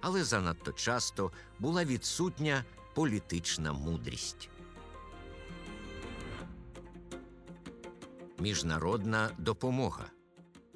але 0.00 0.24
занадто 0.24 0.72
часто 0.72 1.32
була 1.58 1.84
відсутня 1.84 2.64
політична 2.94 3.72
мудрість. 3.72 4.48
Міжнародна 8.40 9.30
допомога 9.38 10.10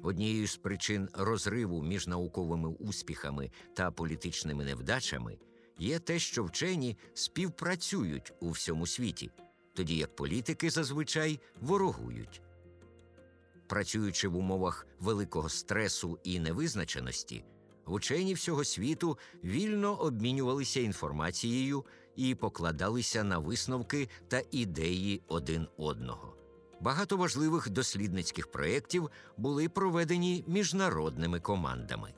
однією 0.01 0.47
з 0.47 0.57
причин 0.57 1.09
розриву 1.13 1.83
між 1.83 2.07
науковими 2.07 2.69
успіхами 2.69 3.51
та 3.73 3.91
політичними 3.91 4.65
невдачами 4.65 5.37
є 5.77 5.99
те, 5.99 6.19
що 6.19 6.43
вчені 6.43 6.97
співпрацюють 7.13 8.33
у 8.39 8.49
всьому 8.49 8.87
світі, 8.87 9.31
тоді 9.73 9.97
як 9.97 10.15
політики 10.15 10.69
зазвичай 10.69 11.39
ворогують. 11.61 12.41
Працюючи 13.67 14.27
в 14.27 14.37
умовах 14.37 14.87
великого 14.99 15.49
стресу 15.49 16.19
і 16.23 16.39
невизначеності, 16.39 17.45
вчені 17.87 18.33
всього 18.33 18.63
світу 18.63 19.17
вільно 19.43 19.95
обмінювалися 19.95 20.79
інформацією 20.79 21.85
і 22.15 22.35
покладалися 22.35 23.23
на 23.23 23.37
висновки 23.37 24.09
та 24.27 24.41
ідеї 24.51 25.21
один 25.27 25.67
одного. 25.77 26.32
Багато 26.83 27.17
важливих 27.17 27.69
дослідницьких 27.69 28.51
проєктів 28.51 29.09
були 29.37 29.69
проведені 29.69 30.43
міжнародними 30.47 31.39
командами. 31.39 32.13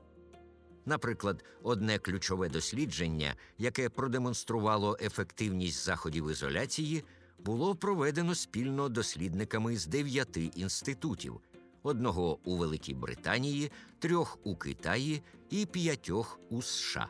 Наприклад, 0.86 1.44
одне 1.64 2.00
ключове 2.00 2.50
дослідження, 2.50 3.36
яке 3.58 3.90
продемонструвало 3.90 4.98
ефективність 5.02 5.86
заходів 5.86 6.32
ізоляції, 6.32 7.04
було 7.40 7.76
проведено 7.76 8.36
спільно 8.36 8.90
дослідниками 8.90 9.78
з 9.78 9.86
дев'яти 9.86 10.44
інститутів: 10.56 11.40
одного 11.84 12.40
у 12.46 12.58
Великій 12.58 12.94
Британії, 12.94 13.72
трьох 14.00 14.40
у 14.44 14.56
Китаї 14.56 15.24
і 15.50 15.66
п'ятьох 15.66 16.40
у 16.50 16.62
США. 16.62 17.10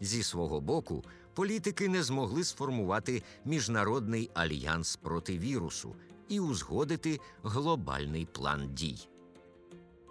Зі 0.00 0.22
свого 0.22 0.60
боку, 0.60 1.04
політики 1.34 1.88
не 1.88 2.02
змогли 2.02 2.44
сформувати 2.44 3.22
міжнародний 3.44 4.30
альянс 4.34 4.96
проти 4.96 5.38
вірусу 5.38 5.96
і 6.28 6.40
узгодити 6.40 7.20
глобальний 7.42 8.26
план 8.32 8.74
дій. 8.74 9.08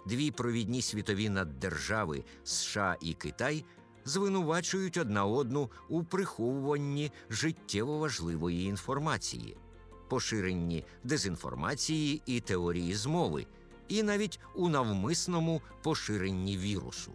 Дві 0.06 0.30
провідні 0.30 0.82
світові 0.82 1.28
наддержави 1.28 2.24
США 2.44 2.96
і 3.00 3.14
Китай 3.14 3.64
звинувачують 4.04 4.96
одна 4.96 5.24
одну 5.24 5.70
у 5.88 6.04
приховуванні 6.04 7.12
життєво 7.30 7.98
важливої 7.98 8.64
інформації, 8.64 9.56
поширенні 10.08 10.84
дезінформації 11.04 12.22
і 12.26 12.40
теорії 12.40 12.94
змови, 12.94 13.46
і 13.88 14.02
навіть 14.02 14.40
у 14.54 14.68
навмисному 14.68 15.62
поширенні 15.82 16.58
вірусу. 16.58 17.12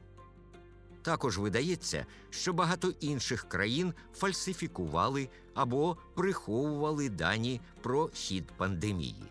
Також 1.10 1.38
видається, 1.38 2.06
що 2.30 2.54
багато 2.54 2.93
інших 3.00 3.50
країн 3.50 3.93
фальсифікували 4.13 5.30
або 5.54 5.98
приховували 6.15 7.10
дані 7.10 7.62
про 7.82 8.10
хід 8.13 8.52
пандемії. 8.58 9.24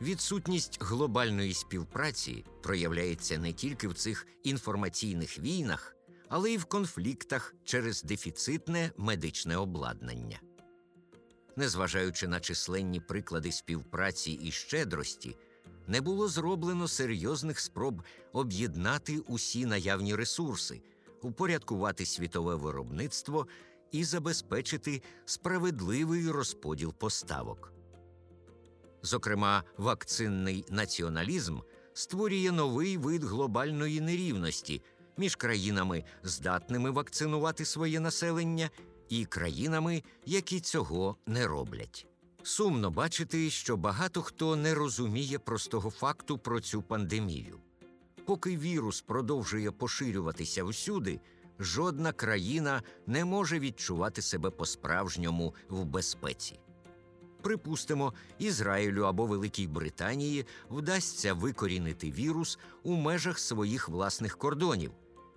Відсутність 0.00 0.78
глобальної 0.80 1.54
співпраці 1.54 2.44
проявляється 2.62 3.38
не 3.38 3.52
тільки 3.52 3.88
в 3.88 3.94
цих 3.94 4.26
інформаційних 4.42 5.38
війнах, 5.38 5.96
але 6.28 6.50
й 6.50 6.56
в 6.56 6.64
конфліктах 6.64 7.54
через 7.64 8.02
дефіцитне 8.02 8.92
медичне 8.96 9.56
обладнання. 9.56 10.40
Незважаючи 11.56 12.28
на 12.28 12.40
численні 12.40 13.00
приклади 13.00 13.52
співпраці 13.52 14.32
і 14.32 14.50
щедрості, 14.50 15.36
не 15.90 16.00
було 16.00 16.28
зроблено 16.28 16.88
серйозних 16.88 17.60
спроб 17.60 18.02
об'єднати 18.32 19.18
усі 19.18 19.66
наявні 19.66 20.14
ресурси, 20.14 20.82
упорядкувати 21.22 22.06
світове 22.06 22.54
виробництво 22.54 23.46
і 23.92 24.04
забезпечити 24.04 25.02
справедливий 25.24 26.30
розподіл 26.30 26.94
поставок. 26.94 27.72
Зокрема, 29.02 29.64
вакцинний 29.76 30.64
націоналізм 30.70 31.58
створює 31.92 32.52
новий 32.52 32.96
вид 32.96 33.24
глобальної 33.24 34.00
нерівності 34.00 34.82
між 35.16 35.36
країнами, 35.36 36.04
здатними 36.22 36.90
вакцинувати 36.90 37.64
своє 37.64 38.00
населення, 38.00 38.70
і 39.08 39.24
країнами, 39.24 40.02
які 40.26 40.60
цього 40.60 41.16
не 41.26 41.46
роблять. 41.46 42.09
Сумно 42.42 42.90
бачити, 42.90 43.50
що 43.50 43.76
багато 43.76 44.22
хто 44.22 44.56
не 44.56 44.74
розуміє 44.74 45.38
простого 45.38 45.90
факту 45.90 46.38
про 46.38 46.60
цю 46.60 46.82
пандемію. 46.82 47.58
Поки 48.24 48.56
вірус 48.56 49.00
продовжує 49.00 49.70
поширюватися 49.70 50.64
всюди, 50.64 51.20
жодна 51.58 52.12
країна 52.12 52.82
не 53.06 53.24
може 53.24 53.58
відчувати 53.58 54.22
себе 54.22 54.50
по-справжньому 54.50 55.54
в 55.68 55.84
безпеці. 55.84 56.60
Припустимо, 57.42 58.14
Ізраїлю 58.38 59.02
або 59.02 59.26
Великій 59.26 59.66
Британії 59.66 60.46
вдасться 60.70 61.34
викорінити 61.34 62.10
вірус 62.10 62.58
у 62.82 62.94
межах 62.94 63.38
своїх 63.38 63.88
власних 63.88 64.38
кордонів, 64.38 64.92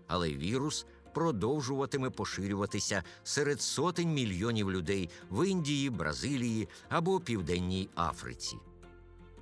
але 0.08 0.30
вірус 0.30 0.86
продовжуватиме 1.13 2.10
поширюватися 2.10 3.04
серед 3.23 3.62
сотень 3.62 4.13
мільйонів 4.13 4.71
людей 4.71 5.10
в 5.30 5.47
Індії, 5.47 5.89
Бразилії 5.89 6.69
або 6.89 7.19
Південній 7.19 7.89
Африці. 7.95 8.58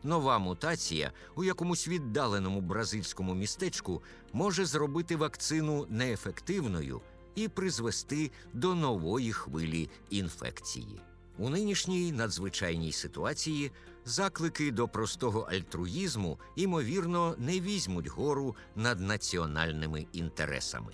Нова 0.03 0.39
мутація 0.39 1.11
у 1.35 1.43
якомусь 1.43 1.87
віддаленому 1.87 2.61
бразильському 2.61 3.33
містечку 3.33 4.01
може 4.33 4.65
зробити 4.65 5.15
вакцину 5.15 5.85
неефективною 5.89 7.01
і 7.35 7.47
призвести 7.47 8.31
до 8.53 8.75
нової 8.75 9.33
хвилі 9.33 9.89
інфекції. 10.09 11.01
У 11.37 11.49
нинішній 11.49 12.11
надзвичайній 12.11 12.91
ситуації 12.91 13.71
заклики 14.05 14.71
до 14.71 14.87
простого 14.87 15.39
альтруїзму 15.39 16.39
ймовірно 16.55 17.35
не 17.37 17.59
візьмуть 17.59 18.07
гору 18.07 18.55
над 18.75 18.99
національними 18.99 20.05
інтересами. 20.13 20.93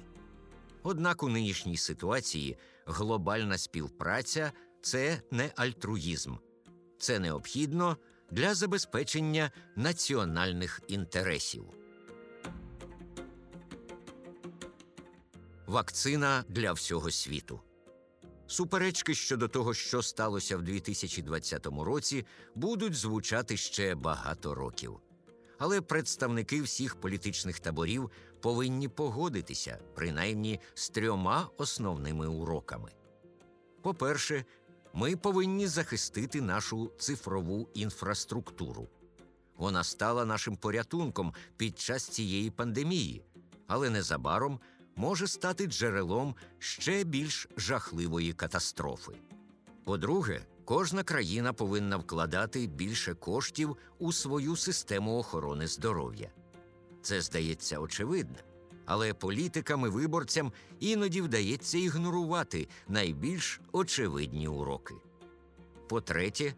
Однак 0.83 1.23
у 1.23 1.29
нинішній 1.29 1.77
ситуації 1.77 2.57
глобальна 2.85 3.57
співпраця 3.57 4.51
це 4.81 5.21
не 5.31 5.51
альтруїзм, 5.55 6.35
це 6.99 7.19
необхідно 7.19 7.97
для 8.31 8.55
забезпечення 8.55 9.51
національних 9.75 10.81
інтересів. 10.87 11.65
Вакцина 15.67 16.43
для 16.49 16.73
всього 16.73 17.11
світу. 17.11 17.61
Суперечки 18.47 19.15
щодо 19.15 19.47
того, 19.47 19.73
що 19.73 20.01
сталося 20.01 20.57
в 20.57 20.61
2020 20.61 21.65
році, 21.65 22.25
будуть 22.55 22.95
звучати 22.95 23.57
ще 23.57 23.95
багато 23.95 24.55
років. 24.55 24.99
Але 25.59 25.81
представники 25.81 26.61
всіх 26.61 26.95
політичних 26.95 27.59
таборів 27.59 28.11
повинні 28.41 28.87
погодитися 28.87 29.79
принаймні 29.95 30.59
з 30.73 30.89
трьома 30.89 31.49
основними 31.57 32.27
уроками. 32.27 32.91
По-перше, 33.81 34.45
ми 34.93 35.15
повинні 35.15 35.67
захистити 35.67 36.41
нашу 36.41 36.91
цифрову 36.99 37.69
інфраструктуру. 37.73 38.87
Вона 39.55 39.83
стала 39.83 40.25
нашим 40.25 40.55
порятунком 40.55 41.33
під 41.57 41.79
час 41.79 42.07
цієї 42.07 42.49
пандемії, 42.51 43.23
але 43.67 43.89
незабаром 43.89 44.59
може 44.95 45.27
стати 45.27 45.65
джерелом 45.65 46.35
ще 46.59 47.03
більш 47.03 47.47
жахливої 47.57 48.33
катастрофи. 48.33 49.11
По-друге, 49.83 50.41
кожна 50.67 51.03
країна 51.03 51.53
повинна 51.53 51.97
вкладати 51.97 52.67
більше 52.67 53.13
коштів 53.13 53.77
у 53.99 54.11
свою 54.11 54.55
систему 54.55 55.17
охорони 55.17 55.67
здоров'я. 55.67 56.31
Це 57.01 57.21
здається 57.21 57.79
очевидним, 57.79 58.43
але 58.85 59.13
політикам 59.13 59.85
і 59.85 59.89
виборцям 59.89 60.51
іноді 60.79 61.21
вдається 61.21 61.77
ігнорувати 61.77 62.67
найбільш 62.87 63.61
очевидні 63.71 64.47
уроки. 64.47 64.95
По-третє, 65.89 66.53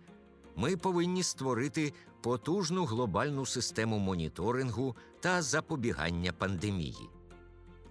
ми 0.56 0.78
повинні 0.78 1.24
створити 1.24 1.94
потужну 2.22 2.86
глобальну 2.86 3.46
систему 3.46 4.00
моніторингу 4.00 4.96
та 5.20 5.42
запобігання 5.42 6.34
пандемії. 6.34 7.10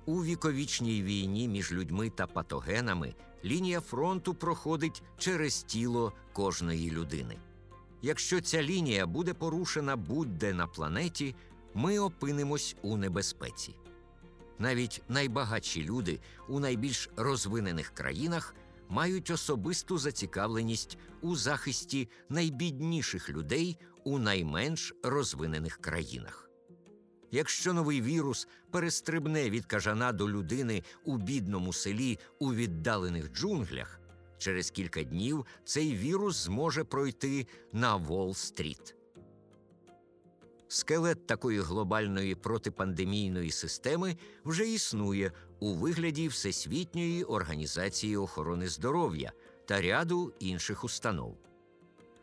У 0.07 0.25
віковічній 0.25 1.03
війні 1.03 1.49
між 1.49 1.73
людьми 1.73 2.11
та 2.11 2.27
патогенами 2.27 3.15
лінія 3.45 3.81
фронту 3.81 4.35
проходить 4.35 5.03
через 5.19 5.63
тіло 5.63 6.13
кожної 6.33 6.91
людини. 6.91 7.37
Якщо 8.03 8.41
ця 8.41 8.63
лінія 8.63 9.07
буде 9.07 9.35
порушена 9.35 9.97
будь-де 9.97 10.53
на 10.53 10.67
планеті, 10.67 11.35
ми 11.75 11.99
опинимось 11.99 12.77
у 12.83 12.97
небезпеці. 12.97 13.75
Навіть 14.59 15.03
найбагатші 15.09 15.85
люди 15.85 16.21
у 16.49 16.61
найбільш 16.61 17.11
розвинених 17.17 17.89
країнах 17.89 18.55
мають 18.89 19.31
особисту 19.31 19.99
зацікавленість 19.99 20.99
у 21.21 21.37
захисті 21.37 22.09
найбідніших 22.29 23.31
людей 23.31 23.79
у 24.05 24.19
найменш 24.19 24.95
розвинених 25.03 25.77
країнах. 25.77 26.48
Якщо 27.31 27.73
новий 27.73 28.03
вірус 28.03 28.49
перестрибне 28.71 29.51
від 29.51 29.67
кажана 29.67 30.13
до 30.13 30.31
людини 30.31 30.83
у 31.05 31.17
бідному 31.17 31.73
селі 31.73 32.19
у 32.39 32.55
віддалених 32.55 33.33
джунглях, 33.33 34.01
через 34.39 34.71
кілька 34.71 35.03
днів 35.03 35.47
цей 35.65 35.97
вірус 35.97 36.37
зможе 36.37 36.85
пройти 36.85 37.47
на 37.73 37.97
Волл-стріт. 37.97 38.95
Скелет 40.69 41.27
такої 41.27 41.61
глобальної 41.61 42.35
протипандемійної 42.35 43.51
системи 43.51 44.17
вже 44.45 44.69
існує 44.69 45.33
у 45.61 45.75
вигляді 45.75 46.29
Всесвітньої 46.29 47.25
організації 47.25 48.17
охорони 48.17 48.69
здоров'я 48.69 49.33
та 49.67 49.81
ряду 49.81 50.33
інших 50.39 50.85
установ. 50.85 51.37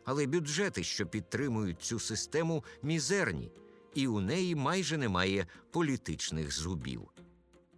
Але 0.04 0.26
бюджети, 0.26 0.84
що 0.84 1.06
підтримують 1.06 1.82
цю 1.82 1.98
систему, 1.98 2.64
мізерні 2.82 3.50
і 3.96 4.06
у 4.06 4.20
неї 4.20 4.54
майже 4.54 4.96
немає 4.96 5.46
політичних 5.70 6.52
зубів. 6.52 7.02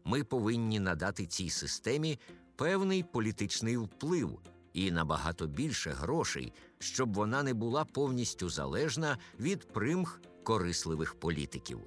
Ми 0.05 0.25
повинні 0.25 0.81
надати 0.81 1.27
цій 1.27 1.51
системі 1.51 2.19
певний 2.57 3.03
політичний 3.03 3.77
вплив 3.77 4.41
і 4.73 4.91
набагато 4.91 5.47
більше 5.47 5.91
грошей, 5.91 6.53
щоб 6.79 7.15
вона 7.15 7.43
не 7.43 7.55
була 7.55 7.85
повністю 7.85 8.49
залежна 8.49 9.19
від 9.41 9.73
примх 9.73 10.21
корисливих 10.43 11.15
політиків. 11.15 11.81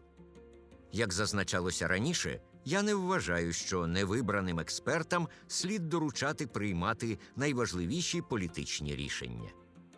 Як 0.92 1.14
зазначалося 1.14 1.88
раніше, 1.88 2.42
я 2.66 2.82
не 2.82 2.96
вважаю, 2.96 3.54
що 3.54 3.88
невибраним 3.88 4.60
експертам 4.60 5.28
слід 5.48 5.90
доручати 5.90 6.48
приймати 6.48 7.20
найважливіші 7.36 8.22
політичні 8.22 8.96
рішення. 8.96 9.50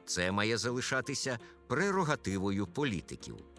Це 0.06 0.32
має 0.32 0.58
залишатися 0.58 1.40
прерогативою 1.68 2.68
політиків. 2.68 3.53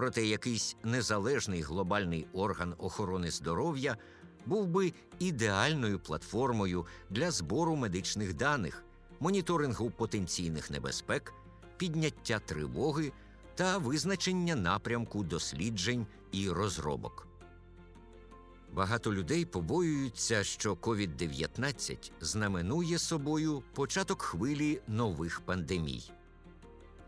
Проте 0.00 0.26
якийсь 0.26 0.76
незалежний 0.84 1.62
глобальний 1.62 2.26
орган 2.32 2.74
охорони 2.78 3.30
здоров'я 3.30 3.96
був 4.46 4.66
би 4.66 4.92
ідеальною 5.18 5.98
платформою 5.98 6.86
для 7.10 7.30
збору 7.30 7.76
медичних 7.76 8.34
даних, 8.34 8.84
моніторингу 9.20 9.90
потенційних 9.90 10.70
небезпек, 10.70 11.32
підняття 11.76 12.38
тривоги 12.38 13.12
та 13.54 13.78
визначення 13.78 14.56
напрямку 14.56 15.22
досліджень 15.22 16.06
і 16.32 16.50
розробок. 16.50 17.26
Багато 18.72 19.14
людей 19.14 19.44
побоюються, 19.44 20.44
що 20.44 20.74
COVID-19 20.74 22.10
знаменує 22.20 22.98
собою 22.98 23.62
початок 23.74 24.22
хвилі 24.22 24.80
нових 24.88 25.40
пандемій. 25.40 26.10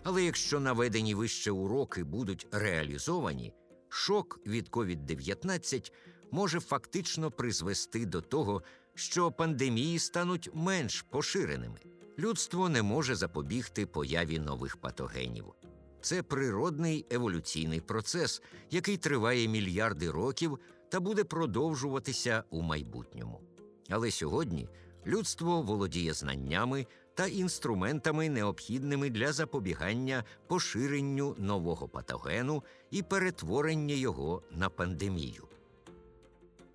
Але 0.04 0.24
якщо 0.24 0.60
наведені 0.60 1.14
вище 1.14 1.50
уроки 1.50 2.04
будуть 2.04 2.46
реалізовані, 2.52 3.54
шок 3.88 4.40
від 4.46 4.68
COVID-19 4.68 5.92
може 6.30 6.60
фактично 6.60 7.30
призвести 7.30 8.06
до 8.06 8.20
того, 8.20 8.62
що 8.94 9.32
пандемії 9.32 9.98
стануть 9.98 10.50
менш 10.54 11.02
поширеними. 11.02 11.80
Людство 12.18 12.68
не 12.68 12.82
може 12.82 13.14
запобігти 13.14 13.86
появі 13.86 14.38
нових 14.38 14.76
патогенів. 14.76 15.44
Це 16.00 16.22
природний 16.22 17.06
еволюційний 17.10 17.80
процес, 17.80 18.42
який 18.70 18.96
триває 18.96 19.48
мільярди 19.48 20.10
років 20.10 20.58
та 20.88 21.00
буде 21.00 21.24
продовжуватися 21.24 22.44
у 22.50 22.62
майбутньому. 22.62 23.40
Але 23.88 24.10
сьогодні 24.10 24.68
людство 25.06 25.62
володіє 25.62 26.12
знаннями 26.12 26.86
та 27.14 27.26
інструментами, 27.26 28.28
необхідними 28.28 29.10
для 29.10 29.32
запобігання 29.32 30.24
поширенню 30.46 31.36
нового 31.38 31.88
патогену 31.88 32.62
і 32.90 33.02
перетворення 33.02 33.94
його 33.94 34.42
на 34.52 34.68
пандемію. 34.68 35.48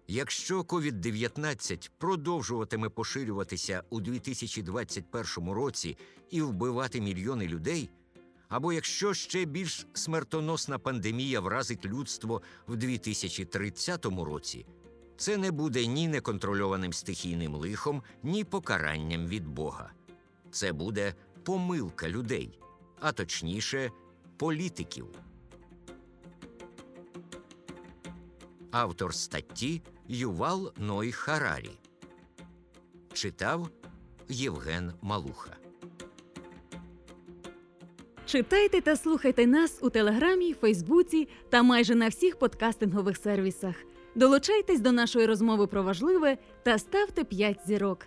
Якщо 0.07 0.61
COVID-19 0.61 1.89
продовжуватиме 1.97 2.89
поширюватися 2.89 3.83
у 3.89 4.01
2021 4.01 5.51
році 5.51 5.97
і 6.29 6.41
вбивати 6.41 7.01
мільйони 7.01 7.47
людей, 7.47 7.89
або 8.49 8.73
якщо 8.73 9.13
ще 9.13 9.45
більш 9.45 9.87
смертоносна 9.93 10.79
пандемія 10.79 11.39
вразить 11.39 11.85
людство 11.85 12.41
в 12.67 12.75
2030 12.75 14.05
році, 14.05 14.65
це 15.17 15.37
не 15.37 15.51
буде 15.51 15.87
ні 15.87 16.07
неконтрольованим 16.07 16.93
стихійним 16.93 17.55
лихом, 17.55 18.03
ні 18.23 18.43
покаранням 18.43 19.27
від 19.27 19.47
Бога. 19.47 19.91
Це 20.51 20.73
буде 20.73 21.13
помилка 21.43 22.09
людей, 22.09 22.59
а 22.99 23.11
точніше, 23.11 23.91
політиків. 24.37 25.07
Автор 28.71 29.13
статті 29.13 29.81
Ювал 30.07 30.73
Ной 30.77 31.11
Харарі. 31.11 31.71
Читав 33.13 33.69
Євген 34.29 34.93
Малуха. 35.01 35.55
Читайте 38.25 38.81
та 38.81 38.95
слухайте 38.95 39.47
нас 39.47 39.79
у 39.81 39.89
Телеграмі, 39.89 40.53
Фейсбуці 40.53 41.27
та 41.49 41.63
майже 41.63 41.95
на 41.95 42.07
всіх 42.07 42.39
подкастингових 42.39 43.17
сервісах. 43.17 43.75
Долучайтесь 44.15 44.79
до 44.79 44.91
нашої 44.91 45.25
розмови 45.25 45.67
про 45.67 45.83
важливе 45.83 46.37
та 46.63 46.77
ставте 46.77 47.23
5 47.23 47.59
зірок. 47.67 48.05